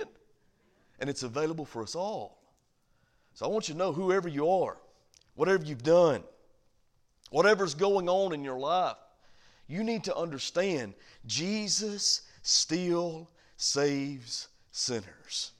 And 0.99 1.09
it's 1.09 1.23
available 1.23 1.63
for 1.63 1.83
us 1.83 1.95
all. 1.95 2.37
So 3.33 3.45
I 3.45 3.49
want 3.49 3.69
you 3.69 3.75
to 3.75 3.77
know 3.77 3.93
whoever 3.93 4.27
you 4.27 4.49
are, 4.49 4.77
whatever 5.35 5.63
you've 5.63 5.83
done, 5.83 6.21
whatever's 7.29 7.73
going 7.73 8.09
on 8.09 8.33
in 8.33 8.43
your 8.43 8.59
life, 8.59 8.97
you 9.67 9.83
need 9.83 10.03
to 10.05 10.15
understand 10.15 10.93
Jesus 11.25 12.21
still 12.41 13.29
saves 13.57 14.47
sinners. 14.71 15.51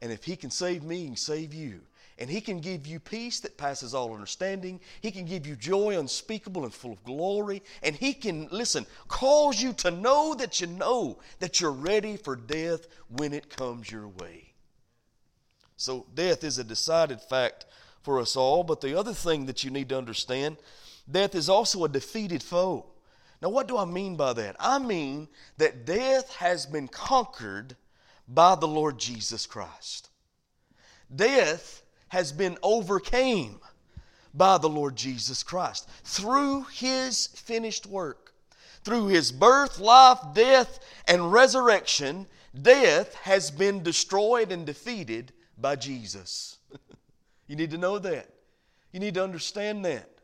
And 0.00 0.10
if 0.10 0.24
He 0.24 0.36
can 0.36 0.50
save 0.50 0.82
me, 0.82 1.00
He 1.00 1.06
can 1.06 1.16
save 1.16 1.52
you. 1.52 1.80
And 2.18 2.28
He 2.28 2.40
can 2.40 2.60
give 2.60 2.86
you 2.86 3.00
peace 3.00 3.40
that 3.40 3.56
passes 3.56 3.94
all 3.94 4.12
understanding. 4.12 4.80
He 5.00 5.10
can 5.10 5.24
give 5.24 5.46
you 5.46 5.56
joy 5.56 5.98
unspeakable 5.98 6.64
and 6.64 6.72
full 6.72 6.92
of 6.92 7.04
glory. 7.04 7.62
And 7.82 7.96
He 7.96 8.12
can, 8.12 8.48
listen, 8.50 8.86
cause 9.08 9.60
you 9.60 9.72
to 9.74 9.90
know 9.90 10.34
that 10.34 10.60
you 10.60 10.66
know 10.66 11.18
that 11.38 11.60
you're 11.60 11.72
ready 11.72 12.16
for 12.16 12.36
death 12.36 12.86
when 13.08 13.32
it 13.32 13.54
comes 13.54 13.90
your 13.90 14.08
way. 14.08 14.52
So, 15.76 16.06
death 16.14 16.44
is 16.44 16.58
a 16.58 16.64
decided 16.64 17.22
fact 17.22 17.64
for 18.02 18.20
us 18.20 18.36
all. 18.36 18.64
But 18.64 18.82
the 18.82 18.98
other 18.98 19.14
thing 19.14 19.46
that 19.46 19.64
you 19.64 19.70
need 19.70 19.88
to 19.88 19.98
understand 19.98 20.58
death 21.10 21.34
is 21.34 21.48
also 21.48 21.84
a 21.84 21.88
defeated 21.88 22.42
foe. 22.42 22.86
Now, 23.42 23.48
what 23.48 23.68
do 23.68 23.78
I 23.78 23.84
mean 23.84 24.16
by 24.16 24.32
that? 24.34 24.56
I 24.58 24.78
mean 24.78 25.28
that 25.56 25.86
death 25.86 26.34
has 26.36 26.66
been 26.66 26.88
conquered 26.88 27.76
by 28.28 28.54
the 28.54 28.68
Lord 28.68 28.98
Jesus 28.98 29.46
Christ. 29.46 30.10
Death 31.14 31.82
has 32.08 32.32
been 32.32 32.58
overcame 32.62 33.60
by 34.34 34.58
the 34.58 34.68
Lord 34.68 34.96
Jesus 34.96 35.42
Christ 35.42 35.88
through 36.04 36.64
his 36.64 37.28
finished 37.28 37.86
work. 37.86 38.34
Through 38.82 39.08
his 39.08 39.30
birth, 39.30 39.78
life, 39.78 40.18
death, 40.32 40.80
and 41.06 41.32
resurrection, 41.32 42.26
death 42.60 43.14
has 43.16 43.50
been 43.50 43.82
destroyed 43.82 44.52
and 44.52 44.64
defeated 44.64 45.32
by 45.58 45.76
Jesus. 45.76 46.58
you 47.46 47.56
need 47.56 47.70
to 47.72 47.78
know 47.78 47.98
that. 47.98 48.28
You 48.92 49.00
need 49.00 49.14
to 49.14 49.24
understand 49.24 49.84
that. 49.84 50.19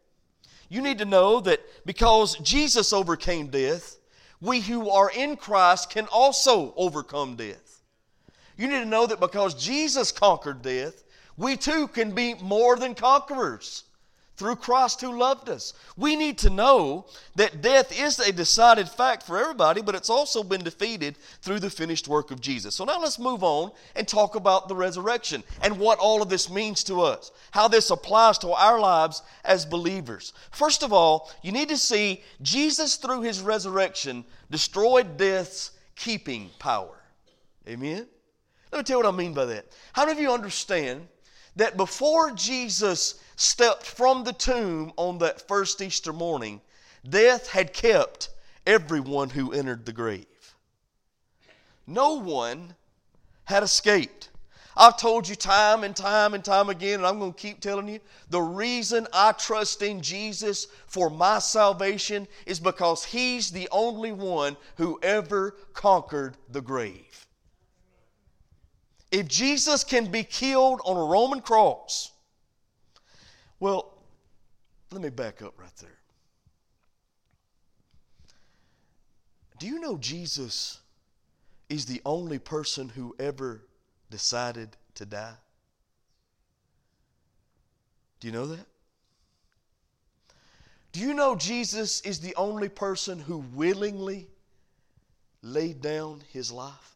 You 0.68 0.82
need 0.82 0.98
to 0.98 1.04
know 1.04 1.40
that 1.40 1.60
because 1.86 2.36
Jesus 2.38 2.92
overcame 2.92 3.48
death, 3.48 3.96
we 4.40 4.60
who 4.60 4.90
are 4.90 5.10
in 5.10 5.36
Christ 5.36 5.90
can 5.90 6.06
also 6.06 6.74
overcome 6.76 7.36
death. 7.36 7.82
You 8.56 8.68
need 8.68 8.80
to 8.80 8.86
know 8.86 9.06
that 9.06 9.20
because 9.20 9.54
Jesus 9.54 10.12
conquered 10.12 10.62
death, 10.62 11.04
we 11.36 11.56
too 11.56 11.88
can 11.88 12.12
be 12.12 12.34
more 12.34 12.76
than 12.76 12.94
conquerors 12.94 13.84
through 14.36 14.56
Christ 14.56 15.00
who 15.00 15.18
loved 15.18 15.48
us. 15.48 15.72
We 15.96 16.14
need 16.14 16.38
to 16.38 16.50
know 16.50 17.06
that 17.36 17.62
death 17.62 17.98
is 17.98 18.18
a 18.18 18.32
decided 18.32 18.88
fact 18.88 19.22
for 19.22 19.38
everybody, 19.38 19.82
but 19.82 19.94
it's 19.94 20.10
also 20.10 20.42
been 20.42 20.62
defeated 20.62 21.16
through 21.40 21.60
the 21.60 21.70
finished 21.70 22.06
work 22.06 22.30
of 22.30 22.40
Jesus. 22.40 22.74
So 22.74 22.84
now 22.84 23.00
let's 23.00 23.18
move 23.18 23.42
on 23.42 23.72
and 23.94 24.06
talk 24.06 24.34
about 24.34 24.68
the 24.68 24.76
resurrection 24.76 25.42
and 25.62 25.78
what 25.78 25.98
all 25.98 26.22
of 26.22 26.28
this 26.28 26.50
means 26.50 26.84
to 26.84 27.00
us, 27.00 27.30
how 27.50 27.68
this 27.68 27.90
applies 27.90 28.38
to 28.38 28.50
our 28.50 28.78
lives 28.78 29.22
as 29.44 29.64
believers. 29.64 30.32
First 30.50 30.82
of 30.82 30.92
all, 30.92 31.30
you 31.42 31.52
need 31.52 31.70
to 31.70 31.76
see 31.76 32.22
Jesus 32.42 32.96
through 32.96 33.22
his 33.22 33.40
resurrection 33.40 34.24
destroyed 34.50 35.16
death's 35.16 35.72
keeping 35.94 36.50
power. 36.58 36.94
Amen? 37.68 38.06
Let 38.70 38.78
me 38.78 38.84
tell 38.84 38.98
you 38.98 39.04
what 39.04 39.14
I 39.14 39.16
mean 39.16 39.32
by 39.32 39.46
that. 39.46 39.66
How 39.92 40.04
many 40.04 40.18
of 40.18 40.22
you 40.22 40.32
understand 40.32 41.08
that 41.56 41.76
before 41.76 42.30
Jesus 42.30 43.20
stepped 43.36 43.84
from 43.84 44.24
the 44.24 44.32
tomb 44.32 44.92
on 44.96 45.18
that 45.18 45.46
first 45.48 45.80
Easter 45.82 46.12
morning, 46.12 46.60
death 47.08 47.48
had 47.48 47.72
kept 47.72 48.30
everyone 48.66 49.30
who 49.30 49.52
entered 49.52 49.84
the 49.84 49.92
grave. 49.92 50.26
No 51.86 52.14
one 52.14 52.74
had 53.44 53.62
escaped. 53.62 54.30
I've 54.78 54.98
told 54.98 55.26
you 55.26 55.36
time 55.36 55.84
and 55.84 55.96
time 55.96 56.34
and 56.34 56.44
time 56.44 56.68
again, 56.68 56.96
and 56.96 57.06
I'm 57.06 57.18
going 57.18 57.32
to 57.32 57.38
keep 57.38 57.60
telling 57.60 57.88
you 57.88 58.00
the 58.28 58.42
reason 58.42 59.06
I 59.12 59.32
trust 59.32 59.80
in 59.80 60.02
Jesus 60.02 60.66
for 60.86 61.08
my 61.08 61.38
salvation 61.38 62.28
is 62.44 62.60
because 62.60 63.02
He's 63.02 63.50
the 63.50 63.68
only 63.72 64.12
one 64.12 64.56
who 64.76 64.98
ever 65.02 65.56
conquered 65.72 66.36
the 66.50 66.60
grave. 66.60 67.25
If 69.16 69.28
Jesus 69.28 69.82
can 69.82 70.10
be 70.10 70.24
killed 70.24 70.82
on 70.84 70.94
a 70.94 71.10
Roman 71.10 71.40
cross, 71.40 72.12
well, 73.58 73.94
let 74.90 75.00
me 75.00 75.08
back 75.08 75.40
up 75.40 75.58
right 75.58 75.74
there. 75.80 75.98
Do 79.58 79.68
you 79.68 79.80
know 79.80 79.96
Jesus 79.96 80.80
is 81.70 81.86
the 81.86 82.02
only 82.04 82.38
person 82.38 82.90
who 82.90 83.16
ever 83.18 83.62
decided 84.10 84.76
to 84.96 85.06
die? 85.06 85.36
Do 88.20 88.28
you 88.28 88.34
know 88.34 88.48
that? 88.48 88.66
Do 90.92 91.00
you 91.00 91.14
know 91.14 91.36
Jesus 91.36 92.02
is 92.02 92.20
the 92.20 92.34
only 92.34 92.68
person 92.68 93.20
who 93.20 93.38
willingly 93.54 94.28
laid 95.40 95.80
down 95.80 96.22
his 96.34 96.52
life? 96.52 96.95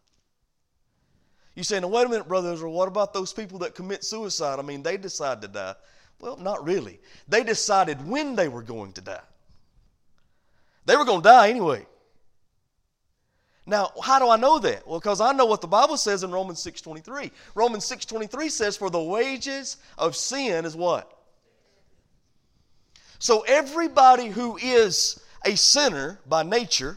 You 1.61 1.65
say, 1.65 1.79
now 1.79 1.89
wait 1.89 2.07
a 2.07 2.09
minute, 2.09 2.27
brothers, 2.27 2.63
or 2.63 2.71
what 2.71 2.89
about 2.89 3.13
those 3.13 3.35
people 3.35 3.59
that 3.59 3.75
commit 3.75 4.03
suicide? 4.03 4.59
I 4.59 4.63
mean, 4.63 4.83
they 4.83 4.97
decide 4.97 5.43
to 5.43 5.49
die. 5.49 5.75
Well, 6.19 6.39
not 6.39 6.65
really. 6.65 6.99
They 7.29 7.45
decided 7.45 8.09
when 8.09 8.35
they 8.35 8.49
were 8.49 8.63
going 8.63 8.95
to 8.95 9.03
die. 9.03 9.21
They 10.87 10.97
were 10.97 11.05
going 11.05 11.21
to 11.21 11.29
die 11.29 11.51
anyway. 11.51 11.85
Now, 13.67 13.93
how 14.03 14.19
do 14.19 14.31
I 14.31 14.39
know 14.39 14.59
that? 14.59 14.89
Well, 14.89 15.01
because 15.01 15.21
I 15.21 15.33
know 15.35 15.45
what 15.45 15.61
the 15.61 15.67
Bible 15.67 15.99
says 15.99 16.23
in 16.23 16.31
Romans 16.31 16.65
6.23. 16.65 17.31
Romans 17.55 17.85
6.23 17.87 18.51
says, 18.51 18.79
for 18.79 18.89
the 18.89 19.03
wages 19.03 19.77
of 19.99 20.17
sin 20.17 20.65
is 20.65 20.75
what? 20.75 21.15
So 23.19 23.43
everybody 23.43 24.29
who 24.29 24.57
is 24.57 25.23
a 25.45 25.59
sinner 25.59 26.21
by 26.27 26.43
nature 26.43 26.97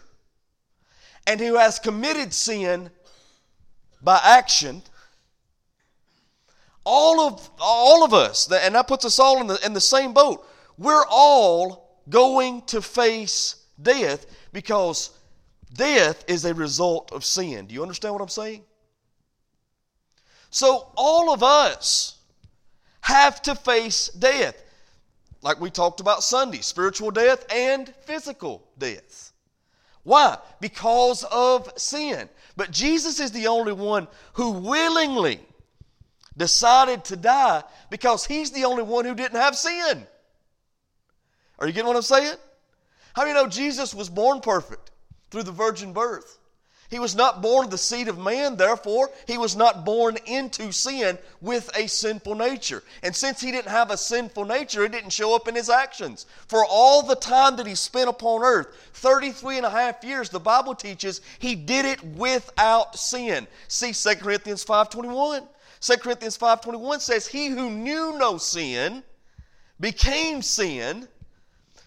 and 1.28 1.42
who 1.42 1.56
has 1.56 1.80
committed 1.80 2.34
sin 2.34 2.92
by 4.04 4.20
action 4.24 4.82
all 6.86 7.22
of, 7.22 7.50
all 7.60 8.04
of 8.04 8.14
us, 8.14 8.52
and 8.52 8.76
that 8.76 8.88
puts 8.88 9.06
us 9.06 9.20
all 9.20 9.40
in 9.42 9.48
the, 9.48 9.60
in 9.66 9.74
the 9.74 9.82
same 9.82 10.14
boat, 10.14 10.46
we're 10.78 11.06
all 11.10 12.02
going 12.10 12.62
to 12.64 12.82
face 12.82 13.56
death 13.82 14.26
because 14.52 15.12
death 15.74 16.24
is 16.28 16.46
a 16.46 16.54
result 16.54 17.12
of 17.12 17.24
sin. 17.24 17.68
Do 17.68 17.74
you 17.74 17.82
understand 17.82 18.14
what 18.14 18.22
I'm 18.22 18.30
saying? 18.30 18.64
So, 20.50 20.88
all 20.96 21.34
of 21.34 21.42
us 21.42 22.18
have 23.02 23.42
to 23.44 23.56
face 23.56 24.10
death. 24.10 24.62
Like 25.42 25.60
we 25.60 25.70
talked 25.70 26.00
about 26.00 26.24
Sunday 26.24 26.60
spiritual 26.60 27.12
death 27.12 27.46
and 27.52 27.94
physical 28.06 28.64
death. 28.78 29.33
Why? 30.04 30.38
Because 30.60 31.24
of 31.24 31.72
sin. 31.78 32.30
But 32.56 32.72
Jesus 32.72 33.20
is 33.20 33.32
the 33.32 33.48
only 33.48 33.74
one 33.74 34.08
who 34.34 34.52
willingly 34.52 35.40
decided 36.36 37.06
to 37.06 37.16
die 37.16 37.64
because 37.90 38.26
he's 38.26 38.52
the 38.52 38.66
only 38.66 38.84
one 38.84 39.06
who 39.06 39.16
didn't 39.16 39.40
have 39.40 39.56
sin. 39.56 40.06
Are 41.60 41.68
you 41.68 41.74
getting 41.74 41.88
what 41.88 41.96
I'm 41.96 42.02
saying? 42.02 42.36
How 43.14 43.24
do 43.24 43.30
you 43.30 43.36
know 43.36 43.48
Jesus 43.48 43.94
was 43.94 44.10
born 44.10 44.42
perfect 44.42 44.92
through 45.30 45.44
the 45.44 45.52
virgin 45.52 45.94
birth? 45.94 46.40
He 46.90 47.00
was 47.00 47.16
not 47.16 47.42
born 47.42 47.66
of 47.66 47.72
the 47.72 47.78
seed 47.78 48.08
of 48.08 48.20
man, 48.20 48.56
therefore, 48.56 49.10
he 49.26 49.38
was 49.38 49.56
not 49.56 49.84
born 49.84 50.18
into 50.26 50.72
sin 50.72 51.18
with 51.42 51.70
a 51.76 51.88
sinful 51.88 52.36
nature. 52.36 52.84
And 53.02 53.16
since 53.16 53.42
he 53.42 53.52
didn't 53.52 53.72
have 53.72 53.90
a 53.90 53.98
sinful 53.98 54.46
nature, 54.46 54.84
it 54.84 54.92
didn't 54.92 55.10
show 55.10 55.36
up 55.36 55.48
in 55.48 55.56
his 55.56 55.70
actions. 55.70 56.26
For 56.48 56.64
all 56.64 57.02
the 57.02 57.16
time 57.16 57.56
that 57.56 57.66
he 57.66 57.76
spent 57.76 58.10
upon 58.10 58.44
earth, 58.44 58.68
33 58.94 59.58
and 59.58 59.66
a 59.66 59.72
half 59.72 60.04
years, 60.04 60.30
the 60.30 60.40
Bible 60.40 60.76
teaches 60.76 61.22
he 61.40 61.56
did 61.56 61.86
it 61.86 62.04
without 62.04 62.98
sin. 62.98 63.48
See 63.68 63.94
2 63.94 64.16
Corinthians 64.18 64.64
5.21. 64.64 65.48
2 65.80 65.98
Corinthians 65.98 66.38
5.21 66.38 67.02
says, 67.02 67.28
He 67.28 67.48
who 67.48 67.70
knew 67.70 68.18
no 68.18 68.38
sin 68.38 69.04
became 69.80 70.42
sin 70.42 71.08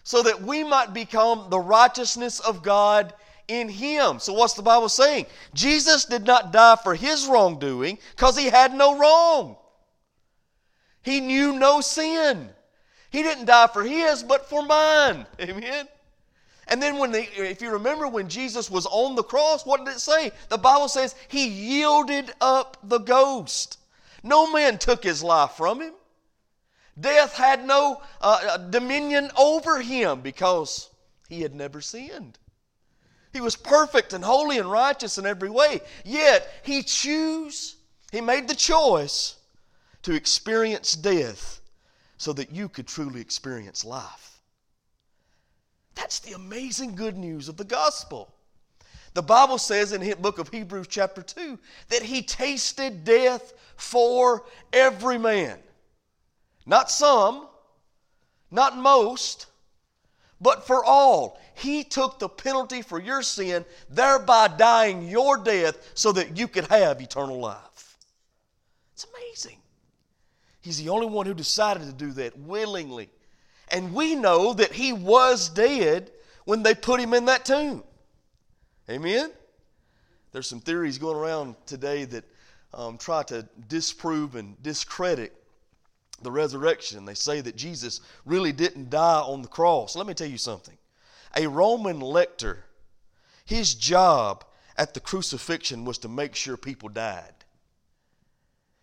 so 0.03 0.21
that 0.23 0.41
we 0.41 0.63
might 0.63 0.93
become 0.93 1.49
the 1.49 1.59
righteousness 1.59 2.39
of 2.39 2.63
God 2.63 3.13
in 3.47 3.69
him. 3.69 4.19
So 4.19 4.33
what's 4.33 4.53
the 4.53 4.61
Bible 4.61 4.89
saying? 4.89 5.25
Jesus 5.53 6.05
did 6.05 6.25
not 6.25 6.51
die 6.51 6.75
for 6.83 6.95
his 6.95 7.27
wrongdoing 7.27 7.97
because 8.11 8.37
he 8.37 8.47
had 8.47 8.73
no 8.73 8.97
wrong. 8.97 9.57
He 11.01 11.21
knew 11.21 11.53
no 11.53 11.81
sin. 11.81 12.49
He 13.09 13.23
didn't 13.23 13.45
die 13.45 13.67
for 13.67 13.83
his, 13.83 14.23
but 14.23 14.49
for 14.49 14.61
mine. 14.63 15.25
Amen. 15.39 15.87
And 16.67 16.81
then 16.81 16.97
when 16.97 17.13
the, 17.13 17.23
if 17.41 17.61
you 17.61 17.71
remember 17.71 18.07
when 18.07 18.27
Jesus 18.27 18.69
was 18.69 18.85
on 18.87 19.15
the 19.15 19.23
cross, 19.23 19.65
what 19.65 19.85
did 19.85 19.95
it 19.95 20.01
say? 20.01 20.31
The 20.49 20.57
Bible 20.57 20.89
says 20.89 21.15
he 21.29 21.47
yielded 21.47 22.33
up 22.41 22.77
the 22.83 22.97
ghost. 22.97 23.79
No 24.21 24.51
man 24.51 24.77
took 24.77 25.03
his 25.03 25.23
life 25.23 25.51
from 25.51 25.81
him. 25.81 25.93
Death 26.99 27.35
had 27.35 27.65
no 27.65 28.01
uh, 28.19 28.39
uh, 28.43 28.57
dominion 28.57 29.29
over 29.37 29.81
him 29.81 30.21
because 30.21 30.89
he 31.29 31.41
had 31.41 31.55
never 31.55 31.79
sinned. 31.79 32.37
He 33.37 33.41
was 33.41 33.55
perfect 33.55 34.13
and 34.13 34.23
holy 34.23 34.57
and 34.57 34.71
righteous 34.71 35.19
in 35.19 35.27
every 35.27 35.51
way. 35.51 35.81
Yet 36.03 36.49
he 36.63 36.81
chose, 36.81 37.75
he 38.11 38.19
made 38.19 38.47
the 38.47 38.55
choice 38.55 39.35
to 40.01 40.15
experience 40.15 40.93
death 40.93 41.61
so 42.17 42.33
that 42.33 42.51
you 42.51 42.67
could 42.67 42.87
truly 42.87 43.21
experience 43.21 43.85
life. 43.85 44.41
That's 45.93 46.17
the 46.17 46.33
amazing 46.33 46.95
good 46.95 47.15
news 47.15 47.47
of 47.47 47.57
the 47.57 47.63
gospel. 47.63 48.33
The 49.13 49.21
Bible 49.21 49.59
says 49.59 49.93
in 49.93 50.01
the 50.01 50.15
book 50.15 50.39
of 50.39 50.49
Hebrews, 50.49 50.87
chapter 50.87 51.21
2, 51.21 51.59
that 51.89 52.01
he 52.01 52.23
tasted 52.23 53.03
death 53.03 53.53
for 53.75 54.45
every 54.73 55.19
man. 55.19 55.59
Not 56.65 56.89
some, 56.89 57.47
not 58.49 58.75
most, 58.75 59.45
but 60.39 60.65
for 60.67 60.83
all. 60.83 61.39
He 61.55 61.83
took 61.83 62.19
the 62.19 62.29
penalty 62.29 62.81
for 62.81 62.99
your 62.99 63.23
sin, 63.23 63.65
thereby 63.89 64.47
dying 64.47 65.07
your 65.07 65.37
death 65.37 65.77
so 65.95 66.11
that 66.11 66.37
you 66.37 66.47
could 66.47 66.67
have 66.67 67.01
eternal 67.01 67.39
life. 67.39 67.97
It's 68.93 69.07
amazing. 69.15 69.57
He's 70.61 70.83
the 70.83 70.89
only 70.89 71.07
one 71.07 71.25
who 71.25 71.33
decided 71.33 71.83
to 71.83 71.93
do 71.93 72.11
that 72.13 72.37
willingly. 72.37 73.09
And 73.69 73.93
we 73.93 74.15
know 74.15 74.53
that 74.53 74.71
he 74.71 74.93
was 74.93 75.49
dead 75.49 76.11
when 76.45 76.63
they 76.63 76.75
put 76.75 76.99
him 76.99 77.13
in 77.13 77.25
that 77.25 77.45
tomb. 77.45 77.83
Amen? 78.89 79.31
There's 80.31 80.47
some 80.47 80.59
theories 80.59 80.97
going 80.97 81.17
around 81.17 81.55
today 81.65 82.05
that 82.05 82.23
um, 82.73 82.97
try 82.97 83.23
to 83.23 83.47
disprove 83.67 84.35
and 84.35 84.61
discredit 84.61 85.33
the 86.21 86.31
resurrection. 86.31 87.05
They 87.05 87.13
say 87.13 87.41
that 87.41 87.55
Jesus 87.55 88.01
really 88.25 88.51
didn't 88.51 88.89
die 88.89 89.21
on 89.21 89.41
the 89.41 89.47
cross. 89.47 89.95
Let 89.95 90.07
me 90.07 90.13
tell 90.13 90.27
you 90.27 90.37
something. 90.37 90.77
A 91.35 91.47
Roman 91.47 91.99
lector, 91.99 92.65
his 93.45 93.75
job 93.75 94.43
at 94.77 94.93
the 94.93 94.99
crucifixion 94.99 95.85
was 95.85 95.97
to 95.99 96.09
make 96.09 96.35
sure 96.35 96.57
people 96.57 96.89
died. 96.89 97.33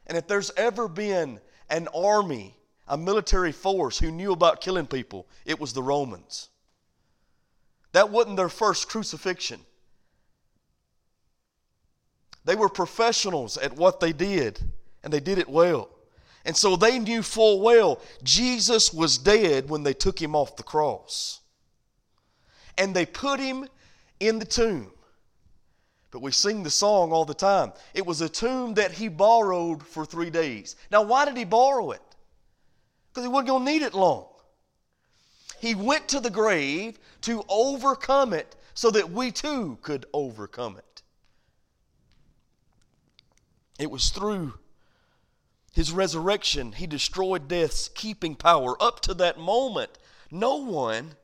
And 0.07 0.19
if 0.19 0.27
there's 0.27 0.51
ever 0.57 0.89
been 0.89 1.41
an 1.71 1.89
army, 1.95 2.55
a 2.87 2.97
military 2.97 3.53
force 3.53 3.99
who 3.99 4.11
knew 4.11 4.33
about 4.33 4.61
killing 4.61 4.87
people, 4.87 5.27
it 5.45 5.59
was 5.59 5.73
the 5.73 5.83
Romans. 5.83 6.49
That 7.93 8.11
wasn't 8.11 8.37
their 8.37 8.49
first 8.49 8.89
crucifixion. 8.89 9.61
They 12.45 12.57
were 12.57 12.69
professionals 12.69 13.57
at 13.57 13.75
what 13.77 14.01
they 14.01 14.13
did, 14.13 14.61
and 15.03 15.13
they 15.13 15.21
did 15.21 15.39
it 15.39 15.49
well. 15.49 15.89
And 16.45 16.57
so 16.57 16.77
they 16.77 16.99
knew 16.99 17.23
full 17.23 17.61
well 17.61 18.01
Jesus 18.23 18.93
was 18.93 19.19
dead 19.19 19.69
when 19.71 19.83
they 19.83 19.95
took 19.95 20.21
him 20.21 20.37
off 20.37 20.57
the 20.57 20.63
cross. 20.63 21.41
And 22.77 22.95
they 22.95 23.07
put 23.07 23.41
him 23.41 23.67
in 24.21 24.39
the 24.39 24.45
tomb. 24.45 24.91
But 26.11 26.23
we 26.23 26.31
sing 26.31 26.63
the 26.63 26.71
song 26.71 27.13
all 27.13 27.25
the 27.25 27.35
time. 27.35 27.73
It 27.93 28.07
was 28.07 28.21
a 28.21 28.29
tomb 28.29 28.75
that 28.75 28.93
he 28.93 29.09
borrowed 29.09 29.83
for 29.83 30.05
three 30.05 30.31
days. 30.31 30.77
Now, 30.91 31.03
why 31.03 31.25
did 31.25 31.37
he 31.37 31.45
borrow 31.45 31.91
it? 31.91 32.03
Because 33.09 33.25
he 33.25 33.29
wasn't 33.29 33.49
going 33.49 33.65
to 33.65 33.73
need 33.73 33.83
it 33.83 33.95
long. 33.95 34.27
He 35.61 35.75
went 35.75 36.09
to 36.09 36.21
the 36.21 36.31
grave 36.31 36.99
to 37.23 37.43
overcome 37.49 38.33
it 38.33 38.55
so 38.75 38.91
that 38.91 39.11
we 39.11 39.31
too 39.31 39.79
could 39.83 40.07
overcome 40.13 40.77
it. 40.77 41.03
It 43.79 43.91
was 43.91 44.11
through 44.11 44.55
his 45.75 45.93
resurrection, 45.93 46.73
he 46.73 46.87
destroyed 46.87 47.49
death's 47.49 47.89
keeping 47.89 48.37
power. 48.37 48.81
Up 48.81 49.01
to 49.01 49.15
that 49.15 49.39
moment, 49.39 49.91
no 50.31 50.57
one 50.57 51.17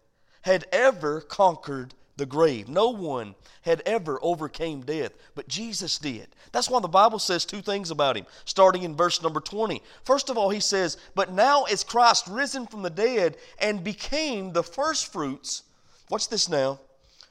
had 0.42 0.66
ever 0.72 1.20
conquered 1.20 1.94
the 2.20 2.26
grave. 2.26 2.68
No 2.68 2.90
one 2.90 3.34
had 3.62 3.82
ever 3.86 4.18
overcame 4.22 4.82
death, 4.82 5.12
but 5.34 5.48
Jesus 5.48 5.98
did. 5.98 6.28
That's 6.52 6.70
why 6.70 6.80
the 6.80 6.88
Bible 6.88 7.18
says 7.18 7.44
two 7.44 7.62
things 7.62 7.90
about 7.90 8.16
him, 8.16 8.26
starting 8.44 8.82
in 8.82 8.94
verse 8.94 9.22
number 9.22 9.40
20. 9.40 9.82
First 10.04 10.30
of 10.30 10.36
all, 10.36 10.50
he 10.50 10.60
says, 10.60 10.98
But 11.14 11.32
now 11.32 11.64
is 11.64 11.82
Christ 11.82 12.26
risen 12.28 12.66
from 12.66 12.82
the 12.82 12.90
dead 12.90 13.36
and 13.58 13.82
became 13.82 14.52
the 14.52 14.62
firstfruits, 14.62 15.62
watch 16.10 16.28
this 16.28 16.48
now, 16.48 16.80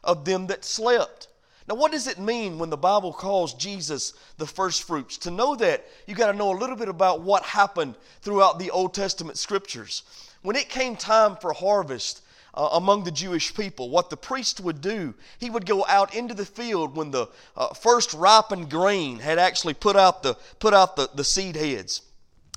of 0.04 0.26
them 0.26 0.48
that 0.48 0.65
slept. 0.65 1.29
Now, 1.69 1.75
what 1.75 1.91
does 1.91 2.08
it 2.08 2.17
mean 2.17 2.58
when 2.58 2.71
the 2.71 2.77
Bible 2.77 3.13
calls 3.13 3.53
Jesus 3.53 4.13
the 4.38 4.47
firstfruits? 4.47 5.19
To 5.19 5.32
know 5.32 5.55
that, 5.58 5.86
you 6.08 6.15
got 6.15 6.32
to 6.32 6.38
know 6.38 6.51
a 6.51 6.58
little 6.58 6.75
bit 6.75 6.89
about 6.89 7.21
what 7.21 7.43
happened 7.43 7.93
throughout 8.21 8.58
the 8.58 8.71
Old 8.71 8.95
Testament 8.95 9.38
scriptures. 9.38 10.01
When 10.41 10.55
it 10.55 10.67
came 10.67 10.95
time 10.95 11.36
for 11.36 11.53
harvest, 11.53 12.23
uh, 12.55 12.69
among 12.73 13.03
the 13.03 13.12
Jewish 13.12 13.53
people. 13.53 13.91
What 13.91 14.10
the 14.10 14.17
priest 14.17 14.60
would 14.60 14.82
do, 14.82 15.13
he 15.38 15.51
would 15.51 15.67
go 15.67 15.86
out 15.86 16.15
into 16.15 16.34
the 16.34 16.45
field 16.45 16.95
when 16.95 17.12
the 17.12 17.27
uh, 17.55 17.75
first 17.75 18.12
ripened 18.13 18.71
grain 18.71 19.19
had 19.19 19.38
actually 19.38 19.75
put 19.75 19.95
out 19.95 20.23
the, 20.23 20.36
put 20.58 20.73
out 20.73 20.95
the, 20.95 21.10
the 21.13 21.23
seed 21.23 21.55
heads. 21.55 22.01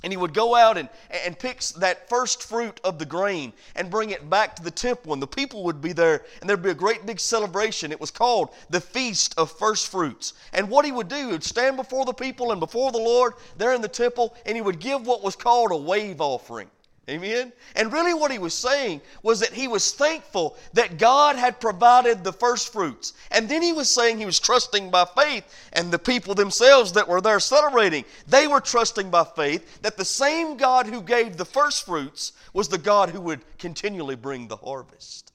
And 0.02 0.12
he 0.12 0.16
would 0.16 0.34
go 0.34 0.54
out 0.54 0.78
and, 0.78 0.88
and 1.24 1.38
pick 1.38 1.60
that 1.76 2.08
first 2.08 2.42
fruit 2.42 2.80
of 2.82 2.98
the 2.98 3.06
grain 3.06 3.52
and 3.76 3.90
bring 3.90 4.10
it 4.10 4.28
back 4.28 4.56
to 4.56 4.62
the 4.62 4.70
temple. 4.70 5.12
And 5.12 5.22
the 5.22 5.26
people 5.26 5.64
would 5.64 5.80
be 5.80 5.92
there, 5.92 6.24
and 6.40 6.48
there'd 6.48 6.62
be 6.62 6.70
a 6.70 6.74
great 6.74 7.06
big 7.06 7.20
celebration. 7.20 7.92
It 7.92 8.00
was 8.00 8.10
called 8.10 8.50
the 8.70 8.80
Feast 8.80 9.34
of 9.38 9.50
First 9.50 9.88
Fruits. 9.90 10.34
And 10.52 10.68
what 10.68 10.84
he 10.84 10.92
would 10.92 11.08
do, 11.08 11.16
he 11.16 11.32
would 11.32 11.44
stand 11.44 11.76
before 11.76 12.04
the 12.04 12.12
people 12.12 12.50
and 12.50 12.60
before 12.60 12.90
the 12.90 12.98
Lord 12.98 13.34
there 13.56 13.74
in 13.74 13.80
the 13.80 13.88
temple, 13.88 14.34
and 14.46 14.56
he 14.56 14.62
would 14.62 14.80
give 14.80 15.06
what 15.06 15.22
was 15.22 15.36
called 15.36 15.70
a 15.70 15.76
wave 15.76 16.20
offering. 16.20 16.68
Amen? 17.10 17.52
And 17.74 17.92
really, 17.92 18.14
what 18.14 18.30
he 18.30 18.38
was 18.38 18.54
saying 18.54 19.00
was 19.24 19.40
that 19.40 19.52
he 19.52 19.66
was 19.66 19.92
thankful 19.92 20.56
that 20.72 20.98
God 20.98 21.34
had 21.34 21.60
provided 21.60 22.22
the 22.22 22.32
first 22.32 22.72
fruits. 22.72 23.12
And 23.32 23.48
then 23.48 23.60
he 23.60 23.72
was 23.72 23.90
saying 23.90 24.18
he 24.18 24.26
was 24.26 24.38
trusting 24.38 24.88
by 24.88 25.04
faith, 25.16 25.44
and 25.72 25.90
the 25.90 25.98
people 25.98 26.34
themselves 26.34 26.92
that 26.92 27.08
were 27.08 27.20
there 27.20 27.40
celebrating, 27.40 28.04
they 28.28 28.46
were 28.46 28.60
trusting 28.60 29.10
by 29.10 29.24
faith 29.24 29.82
that 29.82 29.96
the 29.96 30.04
same 30.04 30.56
God 30.56 30.86
who 30.86 31.02
gave 31.02 31.36
the 31.36 31.44
first 31.44 31.84
fruits 31.86 32.34
was 32.52 32.68
the 32.68 32.78
God 32.78 33.10
who 33.10 33.20
would 33.20 33.40
continually 33.58 34.16
bring 34.16 34.46
the 34.46 34.56
harvest. 34.56 35.32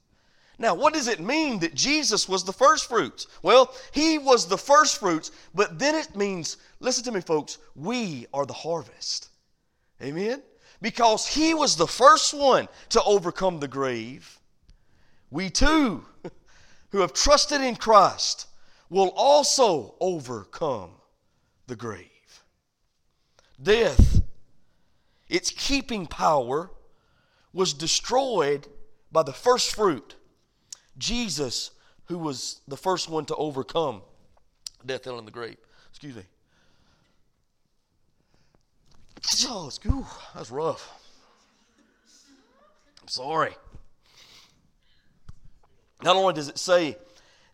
Now, 0.60 0.74
what 0.74 0.94
does 0.94 1.10
it 1.10 1.20
mean 1.20 1.60
that 1.60 1.76
Jesus 1.76 2.30
was 2.30 2.46
the 2.46 2.54
first 2.54 2.88
fruits? 2.88 3.28
Well, 3.44 3.76
he 3.92 4.18
was 4.18 4.48
the 4.48 4.58
first 4.58 5.00
fruits, 5.00 5.32
but 5.54 5.78
then 5.78 5.96
it 5.96 6.16
means, 6.16 6.58
listen 6.80 7.04
to 7.04 7.12
me, 7.12 7.20
folks, 7.20 7.58
we 7.76 8.26
are 8.34 8.46
the 8.46 8.54
harvest. 8.54 9.28
Amen? 10.02 10.42
Because 10.82 11.28
he 11.28 11.54
was 11.54 11.76
the 11.76 11.88
first 11.88 12.34
one 12.34 12.68
to 12.90 13.02
overcome 13.04 13.60
the 13.60 13.68
grave, 13.68 14.40
we 15.32 15.50
too, 15.50 16.06
who 16.92 17.00
have 17.00 17.14
trusted 17.14 17.62
in 17.62 17.76
Christ, 17.76 18.48
will 18.90 19.12
also 19.16 19.96
overcome 20.00 20.92
the 21.68 21.76
grave. 21.76 22.08
Death, 23.62 24.22
its 25.28 25.50
keeping 25.50 26.06
power, 26.06 26.70
was 27.54 27.74
destroyed 27.74 28.68
by 29.12 29.24
the 29.24 29.34
first 29.34 29.76
fruit, 29.76 30.16
Jesus, 30.98 31.72
who 32.06 32.18
was 32.18 32.62
the 32.68 32.78
first 32.78 33.10
one 33.10 33.26
to 33.26 33.36
overcome 33.36 34.02
death, 34.86 35.06
hell, 35.06 35.18
and 35.18 35.28
the 35.28 35.32
grave. 35.32 35.58
Excuse 35.90 36.16
me. 36.16 36.24
Oh, 39.46 39.70
ooh, 39.88 40.06
that's 40.36 40.52
rough. 40.52 40.90
I'm 43.02 43.08
sorry. 43.08 43.56
Not 46.04 46.16
only 46.16 46.34
does 46.34 46.48
it 46.48 46.58
say 46.58 46.98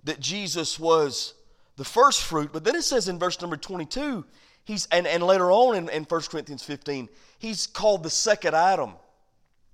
that 0.03 0.19
Jesus 0.19 0.79
was 0.79 1.33
the 1.77 1.85
first 1.85 2.21
fruit, 2.21 2.51
but 2.51 2.63
then 2.63 2.75
it 2.75 2.83
says 2.83 3.07
in 3.07 3.17
verse 3.17 3.39
number 3.41 3.57
22, 3.57 4.25
he's, 4.63 4.87
and, 4.91 5.07
and 5.07 5.23
later 5.23 5.51
on 5.51 5.75
in, 5.75 5.89
in 5.89 6.03
1 6.03 6.21
Corinthians 6.29 6.63
15, 6.63 7.09
he's 7.39 7.67
called 7.67 8.03
the 8.03 8.09
second 8.09 8.55
Adam. 8.55 8.93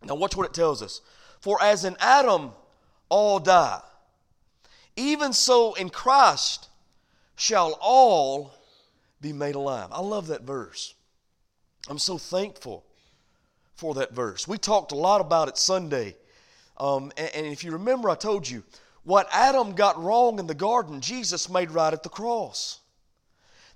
Now, 0.03 0.15
watch 0.15 0.35
what 0.35 0.45
it 0.45 0.53
tells 0.53 0.81
us. 0.81 1.01
For 1.41 1.61
as 1.61 1.83
in 1.83 1.95
Adam 1.99 2.51
all 3.09 3.39
die, 3.39 3.81
even 4.95 5.33
so 5.33 5.73
in 5.73 5.89
Christ 5.89 6.69
shall 7.35 7.77
all 7.81 8.53
be 9.21 9.33
made 9.33 9.55
alive. 9.55 9.87
I 9.91 10.01
love 10.01 10.27
that 10.27 10.43
verse. 10.43 10.93
I'm 11.89 11.97
so 11.97 12.19
thankful 12.19 12.85
for 13.75 13.95
that 13.95 14.13
verse. 14.13 14.47
We 14.47 14.59
talked 14.59 14.91
a 14.91 14.95
lot 14.95 15.21
about 15.21 15.47
it 15.47 15.57
Sunday. 15.57 16.15
Um, 16.77 17.11
and, 17.17 17.31
and 17.33 17.45
if 17.47 17.63
you 17.63 17.71
remember, 17.71 18.09
I 18.09 18.15
told 18.15 18.47
you 18.47 18.63
what 19.03 19.27
Adam 19.31 19.73
got 19.73 20.01
wrong 20.01 20.37
in 20.37 20.45
the 20.45 20.53
garden, 20.53 21.01
Jesus 21.01 21.49
made 21.49 21.71
right 21.71 21.91
at 21.91 22.03
the 22.03 22.09
cross. 22.09 22.79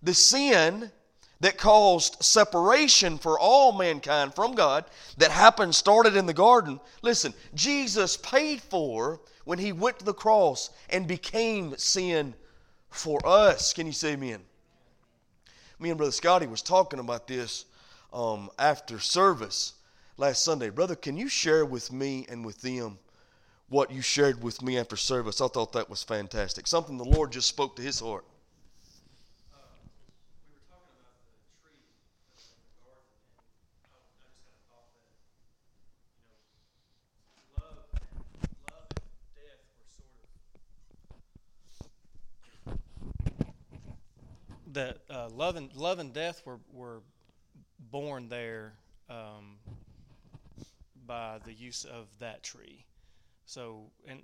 The 0.03 0.13
sin 0.13 0.91
that 1.39 1.57
caused 1.57 2.23
separation 2.23 3.17
for 3.17 3.39
all 3.39 3.71
mankind 3.71 4.35
from 4.35 4.53
God 4.53 4.85
that 5.17 5.31
happened 5.31 5.73
started 5.73 6.15
in 6.15 6.25
the 6.27 6.33
garden. 6.33 6.79
Listen, 7.01 7.33
Jesus 7.55 8.15
paid 8.17 8.61
for 8.61 9.21
when 9.45 9.57
he 9.57 9.71
went 9.71 9.99
to 9.99 10.05
the 10.05 10.13
cross 10.13 10.69
and 10.89 11.07
became 11.07 11.75
sin 11.77 12.35
for 12.89 13.19
us. 13.25 13.73
Can 13.73 13.87
you 13.87 13.91
say 13.91 14.13
amen? 14.13 14.39
Me 15.79 15.89
and 15.89 15.97
Brother 15.97 16.11
Scotty 16.11 16.47
was 16.47 16.61
talking 16.61 16.99
about 16.99 17.27
this 17.27 17.65
um, 18.13 18.49
after 18.59 18.99
service 18.99 19.73
last 20.17 20.43
Sunday. 20.43 20.69
Brother, 20.69 20.95
can 20.95 21.17
you 21.17 21.27
share 21.27 21.65
with 21.65 21.91
me 21.91 22.25
and 22.29 22.45
with 22.45 22.61
them 22.61 22.99
what 23.69 23.91
you 23.91 24.01
shared 24.01 24.43
with 24.43 24.61
me 24.61 24.77
after 24.77 24.95
service? 24.95 25.41
I 25.41 25.47
thought 25.47 25.73
that 25.73 25.89
was 25.89 26.03
fantastic. 26.03 26.67
Something 26.67 26.97
the 26.97 27.03
Lord 27.03 27.31
just 27.31 27.49
spoke 27.49 27.75
to 27.77 27.81
his 27.81 27.99
heart. 27.99 28.25
that 44.73 44.97
uh, 45.09 45.29
love 45.29 45.55
and 45.55 45.73
love 45.75 45.99
and 45.99 46.13
death 46.13 46.41
were 46.45 46.59
were 46.71 47.01
born 47.93 48.27
there 48.27 48.73
um, 49.07 49.57
by 51.05 51.37
the 51.45 51.53
use 51.53 51.85
of 51.85 52.07
that 52.19 52.41
tree. 52.41 52.85
So 53.45 53.91
and 54.07 54.23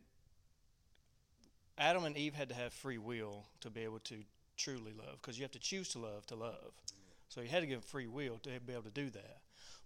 Adam 1.77 2.03
and 2.03 2.17
Eve 2.17 2.33
had 2.33 2.49
to 2.49 2.55
have 2.55 2.73
free 2.73 2.97
will 2.97 3.45
to 3.61 3.69
be 3.69 3.81
able 3.81 3.99
to 3.99 4.15
truly 4.57 4.91
love 4.91 5.21
because 5.21 5.37
you 5.37 5.43
have 5.43 5.51
to 5.51 5.59
choose 5.59 5.89
to 5.89 5.99
love 5.99 6.25
to 6.25 6.35
love. 6.35 6.73
So 7.29 7.41
you 7.41 7.47
had 7.47 7.61
to 7.61 7.67
give 7.67 7.85
free 7.85 8.07
will 8.07 8.39
to 8.39 8.49
be 8.65 8.73
able 8.73 8.83
to 8.83 8.89
do 8.89 9.11
that. 9.11 9.37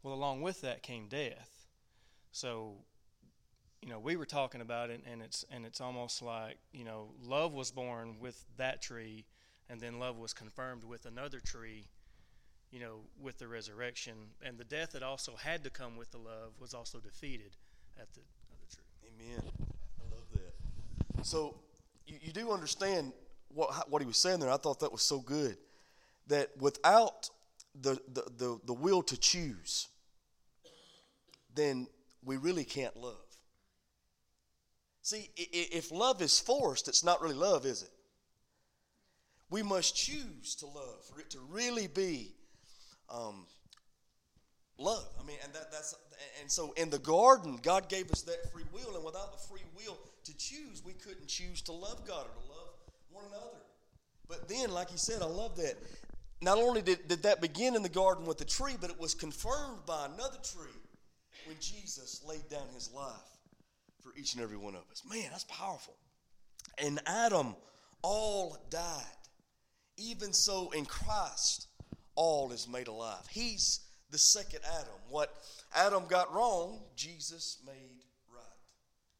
Well, 0.01 0.13
along 0.13 0.41
with 0.41 0.61
that 0.61 0.81
came 0.81 1.07
death. 1.09 1.67
So 2.31 2.77
you 3.81 3.89
know 3.89 3.99
we 3.99 4.15
were 4.15 4.25
talking 4.25 4.61
about 4.61 4.91
it 4.91 5.01
and 5.11 5.21
it's 5.21 5.43
and 5.51 5.65
it's 5.65 5.81
almost 5.81 6.21
like 6.21 6.57
you 6.71 6.85
know 6.85 7.09
love 7.21 7.51
was 7.51 7.69
born 7.69 8.15
with 8.21 8.45
that 8.55 8.81
tree 8.81 9.25
and 9.69 9.81
then 9.81 9.99
love 9.99 10.17
was 10.17 10.33
confirmed 10.33 10.85
with 10.85 11.05
another 11.05 11.41
tree 11.41 11.89
you 12.73 12.79
know 12.79 13.01
with 13.21 13.37
the 13.37 13.47
resurrection. 13.47 14.13
And 14.43 14.57
the 14.57 14.63
death 14.63 14.93
that 14.93 15.03
also 15.03 15.35
had 15.35 15.63
to 15.63 15.69
come 15.69 15.95
with 15.95 16.11
the 16.11 16.17
love 16.17 16.53
was 16.59 16.73
also 16.73 16.99
defeated 16.99 17.51
at 18.01 18.11
the 18.13 18.21
other 18.51 18.67
tree. 18.73 18.83
Amen. 19.07 19.51
I 20.01 20.15
love 20.15 20.25
that. 20.33 21.25
So 21.25 21.55
you, 22.07 22.17
you 22.21 22.33
do 22.33 22.51
understand 22.51 23.13
what, 23.53 23.89
what 23.89 24.01
he 24.01 24.07
was 24.07 24.17
saying 24.17 24.39
there. 24.39 24.49
I 24.49 24.57
thought 24.57 24.79
that 24.79 24.91
was 24.91 25.03
so 25.03 25.19
good. 25.19 25.55
That 26.27 26.49
without 26.59 27.29
the, 27.79 27.99
the, 28.11 28.23
the, 28.37 28.59
the 28.65 28.73
will 28.73 29.03
to 29.03 29.17
choose 29.17 29.87
then 31.55 31.87
we 32.23 32.37
really 32.37 32.63
can't 32.63 32.95
love. 32.97 33.13
See 35.03 35.29
if 35.35 35.91
love 35.91 36.21
is 36.21 36.39
forced 36.39 36.87
it's 36.87 37.03
not 37.03 37.21
really 37.21 37.35
love 37.35 37.65
is 37.65 37.83
it? 37.83 37.89
We 39.49 39.61
must 39.61 39.95
choose 39.95 40.55
to 40.55 40.65
love 40.65 41.05
for 41.05 41.19
it 41.19 41.29
to 41.31 41.39
really 41.51 41.85
be 41.85 42.33
um, 43.13 43.45
love. 44.77 45.07
I 45.21 45.25
mean, 45.25 45.37
and 45.43 45.53
that, 45.53 45.71
that's 45.71 45.95
and 46.41 46.51
so 46.51 46.73
in 46.73 46.89
the 46.89 46.99
garden, 46.99 47.59
God 47.61 47.89
gave 47.89 48.11
us 48.11 48.21
that 48.23 48.51
free 48.51 48.63
will, 48.73 48.95
and 48.95 49.03
without 49.03 49.31
the 49.31 49.37
free 49.47 49.63
will 49.75 49.97
to 50.25 50.37
choose, 50.37 50.81
we 50.85 50.93
couldn't 50.93 51.27
choose 51.27 51.61
to 51.63 51.71
love 51.71 52.05
God 52.07 52.25
or 52.25 52.41
to 52.41 52.49
love 52.49 52.69
one 53.11 53.25
another. 53.29 53.57
But 54.27 54.47
then, 54.47 54.71
like 54.71 54.89
he 54.89 54.97
said, 54.97 55.21
I 55.21 55.25
love 55.25 55.55
that. 55.57 55.75
Not 56.41 56.57
only 56.57 56.81
did, 56.81 57.07
did 57.07 57.23
that 57.23 57.39
begin 57.39 57.75
in 57.75 57.83
the 57.83 57.89
garden 57.89 58.25
with 58.25 58.37
the 58.37 58.45
tree, 58.45 58.73
but 58.79 58.89
it 58.89 58.99
was 58.99 59.13
confirmed 59.13 59.85
by 59.85 60.05
another 60.05 60.39
tree 60.43 60.81
when 61.45 61.55
Jesus 61.59 62.21
laid 62.27 62.49
down 62.49 62.67
his 62.73 62.91
life 62.93 63.13
for 64.01 64.11
each 64.17 64.33
and 64.33 64.43
every 64.43 64.57
one 64.57 64.75
of 64.75 64.81
us. 64.91 65.03
Man, 65.09 65.27
that's 65.31 65.45
powerful. 65.45 65.95
And 66.77 66.99
Adam 67.05 67.55
all 68.01 68.57
died. 68.69 69.03
Even 69.97 70.33
so, 70.33 70.71
in 70.71 70.85
Christ, 70.85 71.67
all 72.15 72.51
is 72.51 72.67
made 72.67 72.87
alive. 72.87 73.25
He's 73.29 73.81
the 74.11 74.17
second 74.17 74.59
Adam. 74.65 74.93
What 75.09 75.33
Adam 75.75 76.05
got 76.07 76.33
wrong, 76.33 76.79
Jesus 76.95 77.57
made 77.65 78.03
right. 78.33 78.43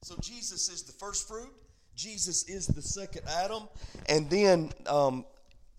So, 0.04 0.16
Jesus 0.22 0.70
is 0.70 0.84
the 0.84 0.94
first 0.94 1.28
fruit, 1.28 1.52
Jesus 1.96 2.48
is 2.50 2.68
the 2.68 2.82
second 2.82 3.24
Adam. 3.28 3.68
And 4.08 4.30
then 4.30 4.72
um, 4.88 5.26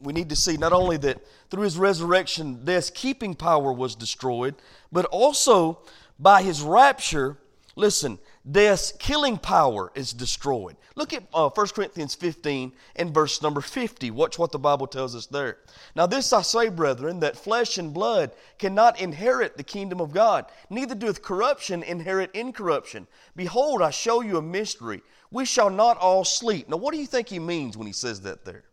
we 0.00 0.12
need 0.12 0.28
to 0.30 0.36
see 0.36 0.56
not 0.56 0.72
only 0.72 0.96
that 0.98 1.18
through 1.50 1.62
his 1.62 1.78
resurrection, 1.78 2.64
death's 2.64 2.90
keeping 2.90 3.34
power 3.34 3.72
was 3.72 3.94
destroyed, 3.94 4.54
but 4.92 5.06
also 5.06 5.80
by 6.18 6.42
his 6.42 6.62
rapture, 6.62 7.36
listen, 7.76 8.18
death's 8.50 8.92
killing 8.92 9.38
power 9.38 9.90
is 9.94 10.12
destroyed. 10.12 10.76
Look 10.96 11.12
at 11.12 11.24
uh, 11.32 11.48
1 11.48 11.66
Corinthians 11.68 12.14
15 12.14 12.72
and 12.96 13.14
verse 13.14 13.42
number 13.42 13.60
50. 13.60 14.10
Watch 14.10 14.38
what 14.38 14.52
the 14.52 14.58
Bible 14.58 14.86
tells 14.86 15.14
us 15.16 15.26
there. 15.26 15.58
Now, 15.96 16.06
this 16.06 16.32
I 16.32 16.42
say, 16.42 16.68
brethren, 16.68 17.20
that 17.20 17.36
flesh 17.36 17.78
and 17.78 17.92
blood 17.92 18.32
cannot 18.58 19.00
inherit 19.00 19.56
the 19.56 19.62
kingdom 19.62 20.00
of 20.00 20.12
God, 20.12 20.46
neither 20.68 20.94
doeth 20.94 21.22
corruption 21.22 21.82
inherit 21.82 22.30
incorruption. 22.34 23.06
Behold, 23.34 23.82
I 23.82 23.90
show 23.90 24.20
you 24.20 24.36
a 24.36 24.42
mystery. 24.42 25.02
We 25.30 25.44
shall 25.46 25.70
not 25.70 25.96
all 25.98 26.24
sleep. 26.24 26.68
Now, 26.68 26.76
what 26.76 26.94
do 26.94 27.00
you 27.00 27.06
think 27.06 27.28
he 27.28 27.38
means 27.38 27.76
when 27.76 27.86
he 27.86 27.92
says 27.92 28.20
that 28.20 28.44
there? 28.44 28.64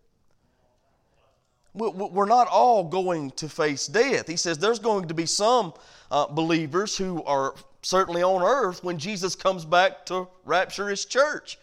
We're 1.73 2.25
not 2.25 2.49
all 2.49 2.83
going 2.83 3.31
to 3.31 3.47
face 3.47 3.87
death. 3.87 4.27
He 4.27 4.35
says 4.35 4.57
there's 4.57 4.79
going 4.79 5.07
to 5.07 5.13
be 5.13 5.25
some 5.25 5.73
uh, 6.11 6.27
believers 6.27 6.97
who 6.97 7.23
are 7.23 7.55
certainly 7.81 8.23
on 8.23 8.41
earth 8.41 8.83
when 8.83 8.97
Jesus 8.97 9.35
comes 9.35 9.65
back 9.65 10.05
to 10.07 10.27
rapture 10.45 10.89
his 10.89 11.05
church. 11.05 11.57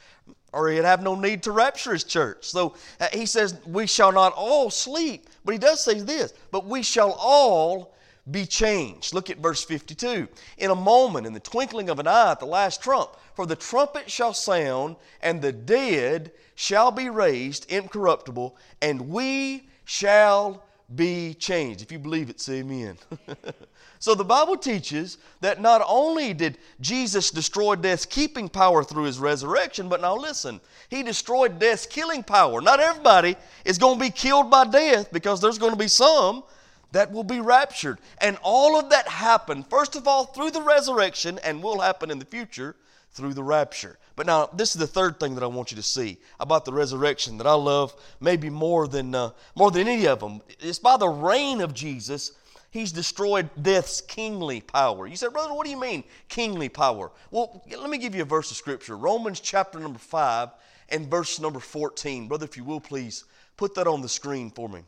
Or 0.52 0.70
he'd 0.70 0.84
have 0.84 1.02
no 1.02 1.14
need 1.14 1.42
to 1.42 1.52
rapture 1.52 1.92
his 1.92 2.04
church. 2.04 2.44
So 2.44 2.74
uh, 3.00 3.08
he 3.12 3.26
says, 3.26 3.58
We 3.66 3.86
shall 3.86 4.12
not 4.12 4.32
all 4.34 4.70
sleep. 4.70 5.28
But 5.44 5.52
he 5.52 5.58
does 5.58 5.82
say 5.82 6.00
this, 6.00 6.32
but 6.50 6.66
we 6.66 6.82
shall 6.82 7.12
all 7.12 7.94
be 8.30 8.44
changed. 8.44 9.14
Look 9.14 9.30
at 9.30 9.38
verse 9.38 9.64
52. 9.64 10.28
In 10.58 10.70
a 10.70 10.74
moment, 10.74 11.26
in 11.26 11.32
the 11.32 11.40
twinkling 11.40 11.88
of 11.88 11.98
an 11.98 12.06
eye, 12.06 12.32
at 12.32 12.40
the 12.40 12.46
last 12.46 12.82
trump, 12.82 13.10
for 13.34 13.46
the 13.46 13.56
trumpet 13.56 14.10
shall 14.10 14.34
sound, 14.34 14.96
and 15.22 15.40
the 15.40 15.52
dead 15.52 16.32
shall 16.54 16.90
be 16.90 17.08
raised 17.08 17.70
incorruptible, 17.70 18.56
and 18.82 19.08
we 19.08 19.68
shall 19.84 20.64
be 20.94 21.34
changed. 21.34 21.82
If 21.82 21.92
you 21.92 21.98
believe 21.98 22.30
it, 22.30 22.40
say 22.40 22.58
amen. 22.60 22.98
So 24.00 24.14
the 24.14 24.24
Bible 24.24 24.56
teaches 24.56 25.18
that 25.40 25.60
not 25.60 25.82
only 25.86 26.32
did 26.32 26.58
Jesus 26.80 27.30
destroy 27.30 27.74
death's 27.74 28.06
keeping 28.06 28.48
power 28.48 28.84
through 28.84 29.04
his 29.04 29.18
resurrection, 29.18 29.88
but 29.88 30.00
now 30.00 30.16
listen, 30.16 30.60
he 30.88 31.02
destroyed 31.02 31.58
death's 31.58 31.86
killing 31.86 32.22
power. 32.22 32.60
Not 32.60 32.80
everybody 32.80 33.36
is 33.64 33.78
going 33.78 33.98
to 33.98 34.04
be 34.04 34.10
killed 34.10 34.50
by 34.50 34.64
death 34.64 35.12
because 35.12 35.40
there's 35.40 35.58
going 35.58 35.72
to 35.72 35.78
be 35.78 35.88
some 35.88 36.44
that 36.92 37.12
will 37.12 37.24
be 37.24 37.40
raptured. 37.40 37.98
And 38.20 38.38
all 38.42 38.78
of 38.78 38.90
that 38.90 39.08
happened, 39.08 39.68
first 39.68 39.96
of 39.96 40.06
all, 40.06 40.24
through 40.24 40.52
the 40.52 40.62
resurrection 40.62 41.38
and 41.44 41.62
will 41.62 41.80
happen 41.80 42.10
in 42.10 42.18
the 42.18 42.24
future 42.24 42.76
through 43.10 43.34
the 43.34 43.42
rapture. 43.42 43.98
But 44.16 44.26
now, 44.26 44.46
this 44.52 44.74
is 44.74 44.80
the 44.80 44.86
third 44.86 45.18
thing 45.18 45.34
that 45.34 45.44
I 45.44 45.48
want 45.48 45.70
you 45.70 45.76
to 45.76 45.82
see 45.82 46.18
about 46.40 46.64
the 46.64 46.72
resurrection 46.72 47.38
that 47.38 47.46
I 47.46 47.54
love 47.54 47.94
maybe 48.20 48.48
more 48.50 48.86
than, 48.86 49.14
uh, 49.14 49.30
more 49.54 49.70
than 49.70 49.88
any 49.88 50.06
of 50.06 50.20
them. 50.20 50.40
It's 50.60 50.78
by 50.78 50.96
the 50.96 51.08
reign 51.08 51.60
of 51.60 51.74
Jesus 51.74 52.32
He's 52.70 52.92
destroyed 52.92 53.48
death's 53.60 54.00
kingly 54.00 54.60
power. 54.60 55.06
You 55.06 55.16
said, 55.16 55.32
Brother, 55.32 55.54
what 55.54 55.64
do 55.64 55.70
you 55.70 55.80
mean, 55.80 56.04
kingly 56.28 56.68
power? 56.68 57.10
Well, 57.30 57.62
let 57.70 57.88
me 57.88 57.98
give 57.98 58.14
you 58.14 58.22
a 58.22 58.26
verse 58.26 58.50
of 58.50 58.58
Scripture 58.58 58.96
Romans 58.96 59.40
chapter 59.40 59.78
number 59.78 59.98
5 59.98 60.50
and 60.90 61.10
verse 61.10 61.40
number 61.40 61.60
14. 61.60 62.28
Brother, 62.28 62.44
if 62.44 62.56
you 62.56 62.64
will, 62.64 62.80
please 62.80 63.24
put 63.56 63.74
that 63.74 63.86
on 63.86 64.02
the 64.02 64.08
screen 64.08 64.50
for 64.50 64.68
me. 64.68 64.82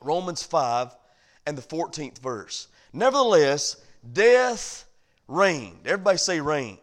Romans 0.00 0.44
5 0.44 0.94
and 1.46 1.58
the 1.58 1.62
14th 1.62 2.18
verse. 2.18 2.68
Nevertheless, 2.92 3.76
death 4.12 4.84
reigned. 5.26 5.86
Everybody 5.86 6.18
say 6.18 6.40
reigned. 6.40 6.78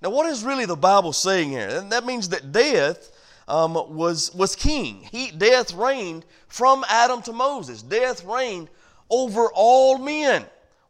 Now, 0.00 0.10
what 0.10 0.26
is 0.26 0.44
really 0.44 0.64
the 0.64 0.76
Bible 0.76 1.12
saying 1.12 1.50
here? 1.50 1.68
And 1.68 1.92
that 1.92 2.06
means 2.06 2.28
that 2.30 2.52
death 2.52 3.10
um, 3.48 3.74
was, 3.74 4.32
was 4.34 4.56
king. 4.56 5.08
He, 5.10 5.30
death 5.30 5.74
reigned 5.74 6.24
from 6.48 6.84
Adam 6.88 7.20
to 7.22 7.32
Moses. 7.32 7.82
Death 7.82 8.24
reigned 8.24 8.70
over 9.10 9.48
all 9.54 9.98
men. 9.98 10.44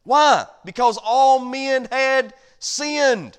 Why? 0.04 0.46
Because 0.64 0.98
all 1.02 1.38
men 1.38 1.88
had 1.90 2.35
sinned. 2.59 3.38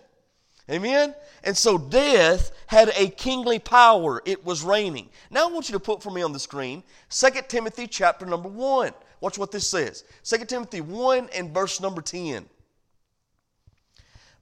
Amen? 0.70 1.16
And 1.44 1.58
so 1.58 1.78
death 1.78 2.52
had 2.68 2.92
a 2.96 3.10
kingly 3.10 3.60
power. 3.60 4.22
It 4.26 4.46
was 4.46 4.64
reigning. 4.64 5.10
Now 5.30 5.48
I 5.48 5.52
want 5.52 5.70
you 5.70 5.74
to 5.74 5.80
put 5.80 6.04
for 6.04 6.12
me 6.12 6.22
on 6.22 6.34
the 6.34 6.40
screen 6.40 6.84
2 7.10 7.30
Timothy 7.48 7.88
chapter 7.88 8.26
number 8.26 8.50
1. 8.50 8.94
Watch 9.20 9.38
what 9.38 9.52
this 9.52 9.68
says. 9.68 10.04
2 10.24 10.46
Timothy 10.46 10.82
1 10.82 11.30
and 11.36 11.54
verse 11.54 11.80
number 11.80 12.02
10. 12.02 12.46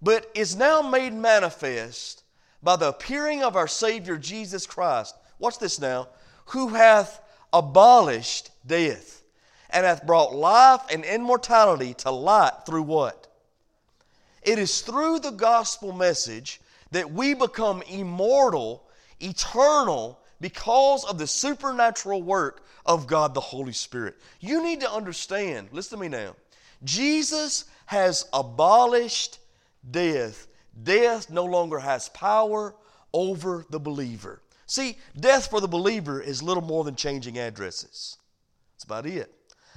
But 0.01 0.29
is 0.33 0.55
now 0.55 0.81
made 0.81 1.13
manifest 1.13 2.23
by 2.63 2.75
the 2.75 2.89
appearing 2.89 3.43
of 3.43 3.55
our 3.55 3.67
Savior 3.67 4.17
Jesus 4.17 4.65
Christ. 4.65 5.15
Watch 5.39 5.59
this 5.59 5.79
now. 5.79 6.09
Who 6.47 6.69
hath 6.69 7.21
abolished 7.51 8.51
death 8.65 9.18
and 9.69 9.85
hath 9.85 10.05
brought 10.05 10.33
life 10.33 10.81
and 10.91 11.05
immortality 11.05 11.93
to 11.95 12.11
light 12.11 12.65
through 12.65 12.83
what? 12.83 13.27
It 14.41 14.57
is 14.57 14.81
through 14.81 15.19
the 15.19 15.31
gospel 15.31 15.91
message 15.91 16.61
that 16.91 17.11
we 17.11 17.33
become 17.33 17.81
immortal, 17.83 18.87
eternal, 19.19 20.19
because 20.41 21.03
of 21.03 21.17
the 21.17 21.27
supernatural 21.27 22.23
work 22.23 22.65
of 22.85 23.07
God 23.07 23.33
the 23.33 23.41
Holy 23.41 23.73
Spirit. 23.73 24.15
You 24.39 24.63
need 24.63 24.81
to 24.81 24.91
understand, 24.91 25.69
listen 25.71 25.97
to 25.97 26.01
me 26.01 26.07
now. 26.07 26.35
Jesus 26.83 27.65
has 27.85 28.25
abolished 28.31 29.39
death. 29.91 30.47
Death 30.81 31.29
no 31.29 31.43
longer 31.43 31.79
has 31.79 32.09
power 32.09 32.73
over 33.13 33.65
the 33.69 33.79
believer. 33.79 34.41
See, 34.65 34.97
death 35.19 35.49
for 35.49 35.59
the 35.59 35.67
believer 35.67 36.21
is 36.21 36.41
little 36.41 36.63
more 36.63 36.83
than 36.83 36.95
changing 36.95 37.37
addresses. 37.37 38.17
That's 38.73 38.83
about 38.85 39.05
it. 39.05 39.33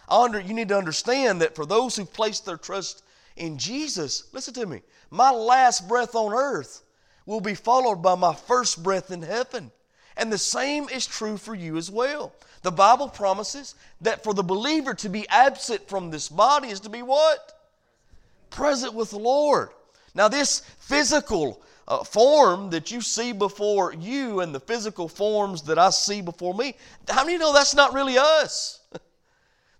Under, 0.08 0.40
you 0.40 0.54
need 0.54 0.68
to 0.68 0.78
understand 0.78 1.40
that 1.40 1.54
for 1.54 1.66
those 1.66 1.96
who 1.96 2.04
place 2.04 2.40
their 2.40 2.56
trust 2.56 3.02
in 3.36 3.58
Jesus, 3.58 4.24
listen 4.32 4.54
to 4.54 4.66
me, 4.66 4.82
my 5.10 5.30
last 5.30 5.88
breath 5.88 6.14
on 6.14 6.32
earth 6.32 6.82
will 7.26 7.40
be 7.40 7.54
followed 7.54 8.02
by 8.02 8.14
my 8.14 8.34
first 8.34 8.82
breath 8.82 9.10
in 9.10 9.22
heaven. 9.22 9.70
And 10.16 10.32
the 10.32 10.38
same 10.38 10.88
is 10.88 11.06
true 11.06 11.36
for 11.36 11.54
you 11.54 11.76
as 11.76 11.90
well. 11.90 12.34
The 12.62 12.72
Bible 12.72 13.08
promises 13.08 13.74
that 14.00 14.22
for 14.22 14.34
the 14.34 14.42
believer 14.42 14.94
to 14.94 15.08
be 15.08 15.28
absent 15.28 15.88
from 15.88 16.10
this 16.10 16.28
body 16.28 16.68
is 16.68 16.80
to 16.80 16.88
be 16.88 17.02
what? 17.02 17.58
Present 18.50 18.94
with 18.94 19.10
the 19.10 19.18
Lord. 19.18 19.70
Now, 20.14 20.28
this 20.28 20.60
physical 20.78 21.62
uh, 21.88 22.04
form 22.04 22.70
that 22.70 22.90
you 22.90 23.00
see 23.00 23.32
before 23.32 23.94
you 23.94 24.40
and 24.40 24.54
the 24.54 24.60
physical 24.60 25.08
forms 25.08 25.62
that 25.62 25.78
I 25.78 25.90
see 25.90 26.20
before 26.20 26.54
me, 26.54 26.74
how 27.08 27.24
many 27.24 27.38
know 27.38 27.52
that's 27.52 27.74
not 27.74 27.94
really 27.94 28.18
us? 28.18 28.80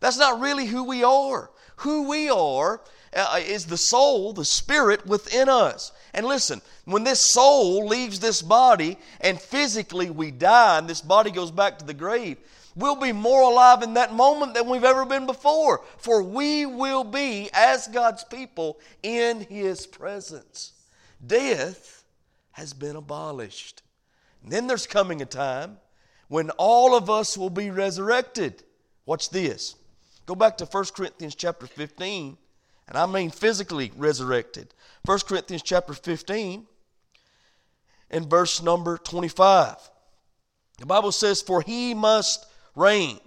that's 0.02 0.18
not 0.18 0.40
really 0.40 0.66
who 0.66 0.82
we 0.82 1.04
are. 1.04 1.48
Who 1.76 2.08
we 2.08 2.28
are 2.28 2.80
uh, 3.14 3.38
is 3.40 3.66
the 3.66 3.76
soul, 3.76 4.32
the 4.32 4.44
spirit 4.44 5.06
within 5.06 5.48
us. 5.48 5.92
And 6.12 6.26
listen, 6.26 6.60
when 6.86 7.04
this 7.04 7.20
soul 7.20 7.86
leaves 7.86 8.18
this 8.18 8.42
body 8.42 8.98
and 9.20 9.40
physically 9.40 10.10
we 10.10 10.32
die 10.32 10.78
and 10.78 10.88
this 10.88 11.00
body 11.00 11.30
goes 11.30 11.52
back 11.52 11.78
to 11.78 11.84
the 11.84 11.94
grave, 11.94 12.38
we'll 12.74 12.96
be 12.96 13.12
more 13.12 13.42
alive 13.42 13.82
in 13.82 13.94
that 13.94 14.12
moment 14.12 14.54
than 14.54 14.68
we've 14.68 14.82
ever 14.82 15.06
been 15.06 15.24
before. 15.24 15.84
For 15.98 16.20
we 16.20 16.66
will 16.66 17.04
be, 17.04 17.48
as 17.52 17.86
God's 17.86 18.24
people, 18.24 18.80
in 19.04 19.42
His 19.42 19.86
presence. 19.86 20.72
Death 21.24 22.02
has 22.50 22.72
been 22.72 22.96
abolished. 22.96 23.82
And 24.42 24.50
then 24.50 24.66
there's 24.66 24.88
coming 24.88 25.22
a 25.22 25.26
time 25.26 25.78
when 26.26 26.50
all 26.58 26.96
of 26.96 27.08
us 27.08 27.38
will 27.38 27.50
be 27.50 27.70
resurrected. 27.70 28.64
Watch 29.06 29.30
this. 29.30 29.76
Go 30.26 30.34
back 30.34 30.56
to 30.58 30.64
1 30.64 30.84
Corinthians 30.94 31.34
chapter 31.34 31.66
15 31.66 32.36
and 32.88 32.98
I 32.98 33.06
mean 33.06 33.30
physically 33.30 33.92
resurrected. 33.96 34.74
1 35.04 35.18
Corinthians 35.20 35.62
chapter 35.62 35.94
15 35.94 36.66
and 38.10 38.30
verse 38.30 38.62
number 38.62 38.98
25. 38.98 39.76
The 40.78 40.86
Bible 40.86 41.12
says, 41.12 41.42
For 41.42 41.62
he 41.62 41.94
must 41.94 42.46
reign 42.74 43.18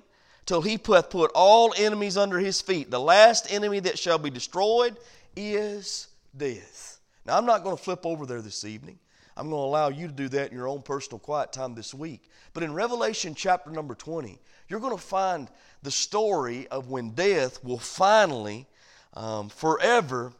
till 0.45 0.62
he 0.62 0.79
hath 0.88 1.10
put 1.10 1.31
all 1.34 1.73
enemies 1.77 2.17
under 2.17 2.39
his 2.39 2.62
feet. 2.62 2.91
The 2.91 2.99
last 2.99 3.51
enemy 3.51 3.79
that 3.81 3.97
shall 3.97 4.17
be 4.17 4.29
destroyed 4.29 4.97
is 5.36 6.08
death. 6.36 6.99
Now, 7.25 7.38
I'm 7.38 7.45
not 7.45 7.63
going 7.63 7.75
to 7.75 7.84
flip 7.84 8.05
over 8.05 8.25
there 8.25 8.41
this 8.41 8.65
evening. 8.65 8.99
I'm 9.38 9.49
going 9.49 9.62
to 9.62 9.65
allow 9.65 9.89
you 9.89 10.08
to 10.08 10.13
do 10.13 10.29
that 10.29 10.51
in 10.51 10.58
your 10.58 10.67
own 10.67 10.81
personal 10.81 11.19
quiet 11.19 11.51
time 11.51 11.75
this 11.75 11.93
week. 11.93 12.29
But 12.53 12.63
in 12.63 12.73
Revelation 12.73 13.36
chapter 13.36 13.69
number 13.69 13.95
20, 13.95 14.39
you're 14.67 14.80
going 14.80 14.95
to 14.95 15.01
find 15.01 15.47
the 15.84 15.91
story 15.91 16.67
of 16.69 16.89
when 16.89 17.12
death 17.12 17.63
will 17.63 17.80
finally 17.80 18.67
um, 19.13 19.49
forever 19.49 20.34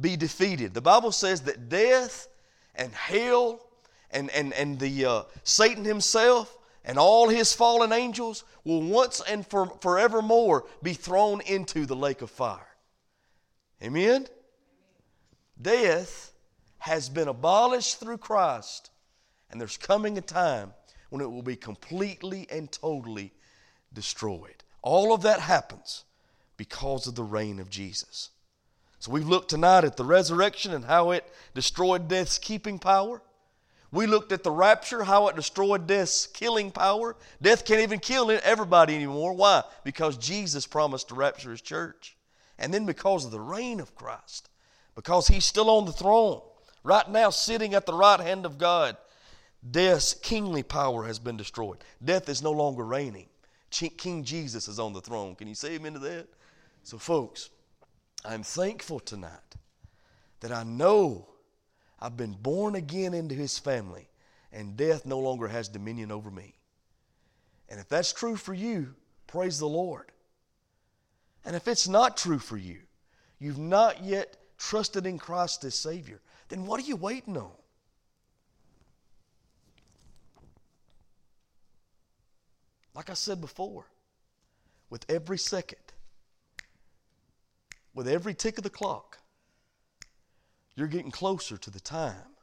be 0.00 0.16
defeated. 0.16 0.74
The 0.74 0.80
Bible 0.80 1.12
says 1.12 1.42
that 1.42 1.68
death 1.68 2.28
and 2.74 2.92
hell 2.92 3.66
and, 4.10 4.30
and, 4.30 4.52
and 4.52 4.78
the 4.78 5.04
uh, 5.04 5.22
Satan 5.44 5.84
himself 5.84 6.56
and 6.84 6.98
all 6.98 7.28
his 7.28 7.52
fallen 7.52 7.92
angels 7.92 8.44
will 8.64 8.82
once 8.82 9.20
and 9.28 9.46
for, 9.46 9.66
forevermore 9.80 10.64
be 10.82 10.94
thrown 10.94 11.40
into 11.42 11.86
the 11.86 11.96
lake 11.96 12.22
of 12.22 12.30
fire. 12.30 12.66
Amen? 13.82 14.26
Death 15.60 16.32
has 16.78 17.08
been 17.08 17.28
abolished 17.28 18.00
through 18.00 18.18
Christ, 18.18 18.90
and 19.50 19.60
there's 19.60 19.76
coming 19.76 20.16
a 20.18 20.20
time 20.22 20.72
when 21.10 21.20
it 21.20 21.30
will 21.30 21.42
be 21.42 21.56
completely 21.56 22.46
and 22.50 22.70
totally 22.70 23.32
destroyed. 23.92 24.64
All 24.82 25.12
of 25.12 25.22
that 25.22 25.40
happens 25.40 26.04
because 26.56 27.06
of 27.06 27.14
the 27.14 27.24
reign 27.24 27.58
of 27.58 27.70
Jesus. 27.70 28.30
So 28.98 29.12
we've 29.12 29.28
looked 29.28 29.50
tonight 29.50 29.84
at 29.84 29.96
the 29.96 30.04
resurrection 30.04 30.72
and 30.74 30.84
how 30.84 31.12
it 31.12 31.24
destroyed 31.54 32.08
death's 32.08 32.38
keeping 32.38 32.78
power. 32.78 33.22
We 33.90 34.06
looked 34.06 34.32
at 34.32 34.42
the 34.42 34.50
rapture, 34.50 35.04
how 35.04 35.28
it 35.28 35.36
destroyed 35.36 35.86
death's 35.86 36.26
killing 36.26 36.70
power. 36.70 37.16
Death 37.40 37.64
can't 37.64 37.80
even 37.80 38.00
kill 38.00 38.30
everybody 38.30 38.94
anymore. 38.94 39.32
Why? 39.32 39.62
Because 39.84 40.18
Jesus 40.18 40.66
promised 40.66 41.08
to 41.08 41.14
rapture 41.14 41.52
his 41.52 41.62
church. 41.62 42.16
And 42.58 42.74
then 42.74 42.84
because 42.84 43.24
of 43.24 43.30
the 43.30 43.40
reign 43.40 43.80
of 43.80 43.94
Christ, 43.94 44.50
because 44.94 45.28
he's 45.28 45.44
still 45.44 45.70
on 45.70 45.86
the 45.86 45.92
throne, 45.92 46.42
right 46.82 47.08
now 47.08 47.30
sitting 47.30 47.72
at 47.74 47.86
the 47.86 47.94
right 47.94 48.20
hand 48.20 48.44
of 48.44 48.58
God, 48.58 48.96
death's 49.70 50.12
kingly 50.12 50.64
power 50.64 51.04
has 51.04 51.18
been 51.18 51.36
destroyed. 51.36 51.78
Death 52.04 52.28
is 52.28 52.42
no 52.42 52.50
longer 52.50 52.84
reigning. 52.84 53.28
King 53.70 54.24
Jesus 54.24 54.68
is 54.68 54.78
on 54.78 54.92
the 54.92 55.00
throne. 55.00 55.34
Can 55.34 55.48
you 55.48 55.54
say 55.54 55.74
amen 55.74 55.94
to 55.94 55.98
that? 56.00 56.28
So, 56.82 56.98
folks, 56.98 57.50
I'm 58.24 58.42
thankful 58.42 59.00
tonight 59.00 59.56
that 60.40 60.52
I 60.52 60.62
know 60.62 61.28
I've 62.00 62.16
been 62.16 62.32
born 62.32 62.74
again 62.74 63.14
into 63.14 63.34
His 63.34 63.58
family 63.58 64.08
and 64.52 64.76
death 64.76 65.04
no 65.04 65.18
longer 65.18 65.48
has 65.48 65.68
dominion 65.68 66.10
over 66.10 66.30
me. 66.30 66.54
And 67.68 67.78
if 67.78 67.88
that's 67.88 68.12
true 68.12 68.36
for 68.36 68.54
you, 68.54 68.94
praise 69.26 69.58
the 69.58 69.68
Lord. 69.68 70.10
And 71.44 71.54
if 71.54 71.68
it's 71.68 71.88
not 71.88 72.16
true 72.16 72.38
for 72.38 72.56
you, 72.56 72.78
you've 73.38 73.58
not 73.58 74.02
yet 74.02 74.36
trusted 74.56 75.06
in 75.06 75.18
Christ 75.18 75.64
as 75.64 75.74
Savior, 75.74 76.20
then 76.48 76.66
what 76.66 76.80
are 76.80 76.86
you 76.86 76.96
waiting 76.96 77.36
on? 77.36 77.52
Like 82.98 83.10
I 83.10 83.14
said 83.14 83.40
before, 83.40 83.86
with 84.90 85.06
every 85.08 85.38
second, 85.38 85.78
with 87.94 88.08
every 88.08 88.34
tick 88.34 88.58
of 88.58 88.64
the 88.64 88.70
clock, 88.70 89.18
you're 90.74 90.88
getting 90.88 91.12
closer 91.12 91.56
to 91.56 91.70
the 91.70 91.78
time 91.78 92.34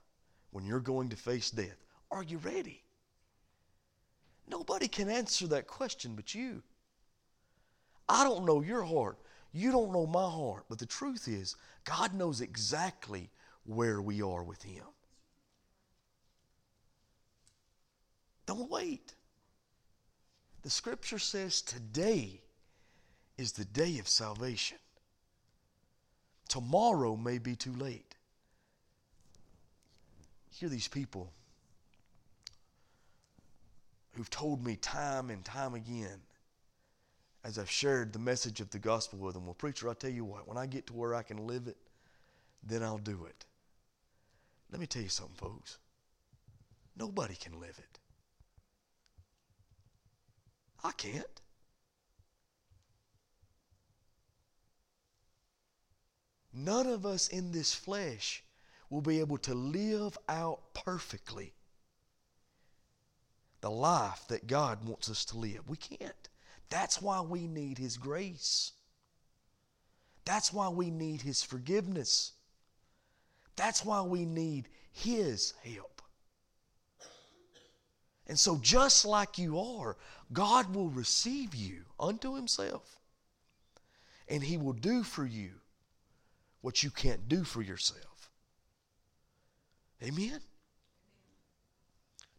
when 0.51 0.63
you're 0.63 0.79
going 0.79 1.09
to 1.09 1.17
face 1.17 1.51
death. 1.51 1.75
Are 2.09 2.23
you 2.23 2.37
ready? 2.37 2.81
Nobody 4.47 4.87
can 4.87 5.09
answer 5.09 5.45
that 5.47 5.67
question 5.67 6.13
but 6.15 6.33
you. 6.33 6.63
I 8.07 8.23
don't 8.23 8.45
know 8.45 8.61
your 8.61 8.83
heart. 8.83 9.17
You 9.51 9.73
don't 9.73 9.91
know 9.91 10.07
my 10.07 10.29
heart. 10.29 10.63
But 10.69 10.79
the 10.79 10.85
truth 10.85 11.27
is, 11.27 11.57
God 11.83 12.13
knows 12.13 12.39
exactly 12.39 13.29
where 13.65 14.01
we 14.01 14.21
are 14.21 14.41
with 14.41 14.63
Him. 14.63 14.85
Don't 18.45 18.71
wait. 18.71 19.15
The 20.65 20.71
scripture 20.71 21.19
says 21.19 21.61
today 21.61 22.41
is 23.37 23.51
the 23.51 23.65
day 23.65 23.99
of 23.99 24.07
salvation. 24.07 24.79
Tomorrow 26.47 27.17
may 27.17 27.37
be 27.37 27.55
too 27.55 27.73
late. 27.73 28.15
Hear 30.49 30.67
these 30.69 30.87
people 30.87 31.31
who've 34.13 34.29
told 34.31 34.65
me 34.65 34.75
time 34.77 35.29
and 35.29 35.45
time 35.45 35.75
again 35.75 36.19
as 37.43 37.59
I've 37.59 37.69
shared 37.69 38.11
the 38.11 38.17
message 38.17 38.59
of 38.59 38.71
the 38.71 38.79
gospel 38.79 39.19
with 39.19 39.35
them, 39.35 39.45
well, 39.45 39.53
preacher, 39.53 39.87
I'll 39.87 39.93
tell 39.93 40.09
you 40.09 40.25
what, 40.25 40.47
when 40.47 40.57
I 40.57 40.65
get 40.65 40.87
to 40.87 40.93
where 40.93 41.13
I 41.13 41.21
can 41.21 41.45
live 41.45 41.67
it, 41.67 41.77
then 42.63 42.81
I'll 42.81 42.97
do 42.97 43.25
it. 43.25 43.45
Let 44.71 44.81
me 44.81 44.87
tell 44.87 45.03
you 45.03 45.09
something, 45.09 45.35
folks. 45.35 45.77
Nobody 46.97 47.35
can 47.35 47.59
live 47.59 47.77
it. 47.77 47.99
I 50.85 50.91
can't. 50.91 51.41
none 56.55 56.87
of 56.87 57.05
us 57.05 57.27
in 57.27 57.51
this 57.51 57.73
flesh 57.73 58.43
will 58.89 59.01
be 59.01 59.19
able 59.19 59.37
to 59.37 59.53
live 59.53 60.17
out 60.29 60.73
perfectly 60.73 61.53
the 63.61 63.69
life 63.69 64.23
that 64.29 64.47
God 64.47 64.87
wants 64.87 65.09
us 65.09 65.25
to 65.25 65.37
live. 65.37 65.67
We 65.67 65.77
can't. 65.77 66.29
That's 66.69 67.01
why 67.01 67.21
we 67.21 67.47
need 67.47 67.77
His 67.77 67.97
grace. 67.97 68.71
That's 70.23 70.53
why 70.53 70.69
we 70.69 70.89
need 70.89 71.21
His 71.21 71.43
forgiveness. 71.43 72.33
That's 73.55 73.83
why 73.83 74.01
we 74.01 74.25
need 74.25 74.69
His 74.91 75.53
help. 75.63 75.94
And 78.27 78.39
so, 78.39 78.57
just 78.61 79.05
like 79.05 79.37
you 79.37 79.59
are, 79.59 79.97
God 80.33 80.73
will 80.73 80.89
receive 80.89 81.53
you 81.53 81.81
unto 81.99 82.35
Himself. 82.35 82.99
And 84.27 84.43
He 84.43 84.57
will 84.57 84.73
do 84.73 85.03
for 85.03 85.25
you 85.25 85.51
what 86.61 86.81
you 86.81 86.89
can't 86.89 87.29
do 87.29 87.43
for 87.43 87.61
yourself. 87.61 88.31
Amen? 90.03 90.39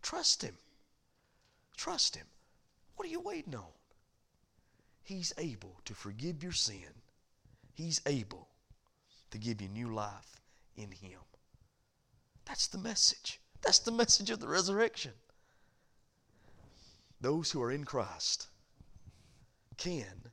Trust 0.02 0.42
Him. 0.42 0.56
Trust 1.76 2.16
Him. 2.16 2.26
What 2.96 3.06
are 3.06 3.10
you 3.10 3.20
waiting 3.20 3.54
on? 3.54 3.64
He's 5.04 5.32
able 5.38 5.80
to 5.84 5.94
forgive 5.94 6.42
your 6.42 6.52
sin, 6.52 7.02
He's 7.74 8.00
able 8.06 8.48
to 9.30 9.38
give 9.38 9.60
you 9.60 9.68
new 9.68 9.94
life 9.94 10.40
in 10.76 10.90
Him. 10.90 11.20
That's 12.44 12.66
the 12.66 12.78
message. 12.78 13.40
That's 13.62 13.78
the 13.78 13.92
message 13.92 14.30
of 14.30 14.40
the 14.40 14.48
resurrection. 14.48 15.12
Those 17.26 17.50
who 17.50 17.60
are 17.60 17.72
in 17.72 17.82
Christ 17.82 18.46
can 19.76 20.30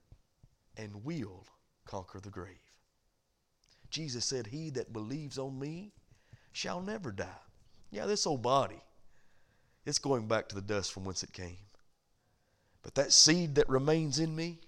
and 0.77 1.03
will 1.03 1.47
conquer 1.85 2.19
the 2.19 2.29
grave. 2.29 2.77
Jesus 3.89 4.25
said, 4.25 4.45
He 4.45 4.69
that 4.69 4.93
believes 4.93 5.39
on 5.39 5.57
me 5.57 5.93
shall 6.51 6.81
never 6.81 7.11
die. 7.11 7.41
Yeah, 7.89 8.05
this 8.05 8.27
old 8.27 8.43
body, 8.43 8.83
it's 9.87 9.97
going 9.97 10.27
back 10.27 10.47
to 10.49 10.55
the 10.55 10.61
dust 10.61 10.93
from 10.93 11.03
whence 11.05 11.23
it 11.23 11.33
came. 11.33 11.65
But 12.83 12.93
that 12.93 13.11
seed 13.11 13.55
that 13.55 13.67
remains 13.67 14.19
in 14.19 14.35
me, 14.35 14.59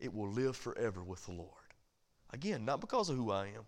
it 0.00 0.14
will 0.14 0.30
live 0.30 0.56
forever 0.56 1.04
with 1.04 1.26
the 1.26 1.32
Lord. 1.32 1.50
Again, 2.30 2.64
not 2.64 2.80
because 2.80 3.10
of 3.10 3.18
who 3.18 3.30
I 3.30 3.48
am, 3.48 3.66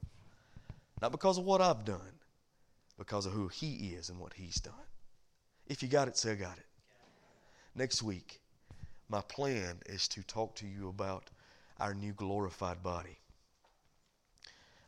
not 1.03 1.13
because 1.13 1.37
of 1.37 1.45
what 1.45 1.61
I've 1.61 1.85
done, 1.85 2.19
because 2.97 3.27
of 3.27 3.33
who 3.35 3.49
He 3.49 3.89
is 3.89 4.09
and 4.09 4.19
what 4.19 4.33
He's 4.33 4.59
done. 4.59 4.89
If 5.67 5.83
you 5.83 5.91
got 5.91 6.09
it, 6.09 6.17
say 6.17 6.33
I 6.33 6.37
got 6.37 6.57
it. 6.57 6.65
Next 7.77 8.03
week, 8.03 8.41
my 9.11 9.21
plan 9.21 9.81
is 9.85 10.09
to 10.09 10.23
talk 10.23 10.55
to 10.57 10.67
you 10.67 10.89
about 10.89 11.25
our 11.79 11.93
new 11.93 12.15
glorified 12.15 12.83
body. 12.83 13.19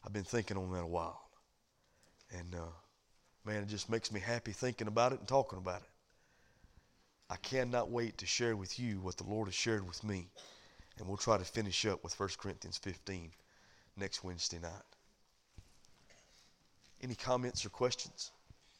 I've 0.02 0.14
been 0.14 0.24
thinking 0.24 0.56
on 0.56 0.72
that 0.72 0.84
a 0.84 0.86
while. 0.86 1.20
And 2.32 2.54
uh, 2.54 2.72
man, 3.44 3.62
it 3.62 3.68
just 3.68 3.90
makes 3.90 4.10
me 4.10 4.20
happy 4.20 4.52
thinking 4.52 4.86
about 4.86 5.12
it 5.12 5.18
and 5.18 5.28
talking 5.28 5.58
about 5.58 5.82
it. 5.82 5.88
I 7.28 7.36
cannot 7.36 7.90
wait 7.90 8.16
to 8.18 8.26
share 8.26 8.56
with 8.56 8.78
you 8.78 9.00
what 9.00 9.18
the 9.18 9.24
Lord 9.24 9.48
has 9.48 9.54
shared 9.54 9.86
with 9.86 10.02
me. 10.02 10.30
And 10.98 11.06
we'll 11.06 11.18
try 11.18 11.36
to 11.36 11.44
finish 11.44 11.84
up 11.84 12.02
with 12.02 12.18
1 12.18 12.30
Corinthians 12.38 12.78
15 12.78 13.32
next 13.98 14.24
Wednesday 14.24 14.60
night. 14.60 14.72
Any 17.02 17.14
comments 17.14 17.66
or 17.66 17.68
questions? 17.68 18.30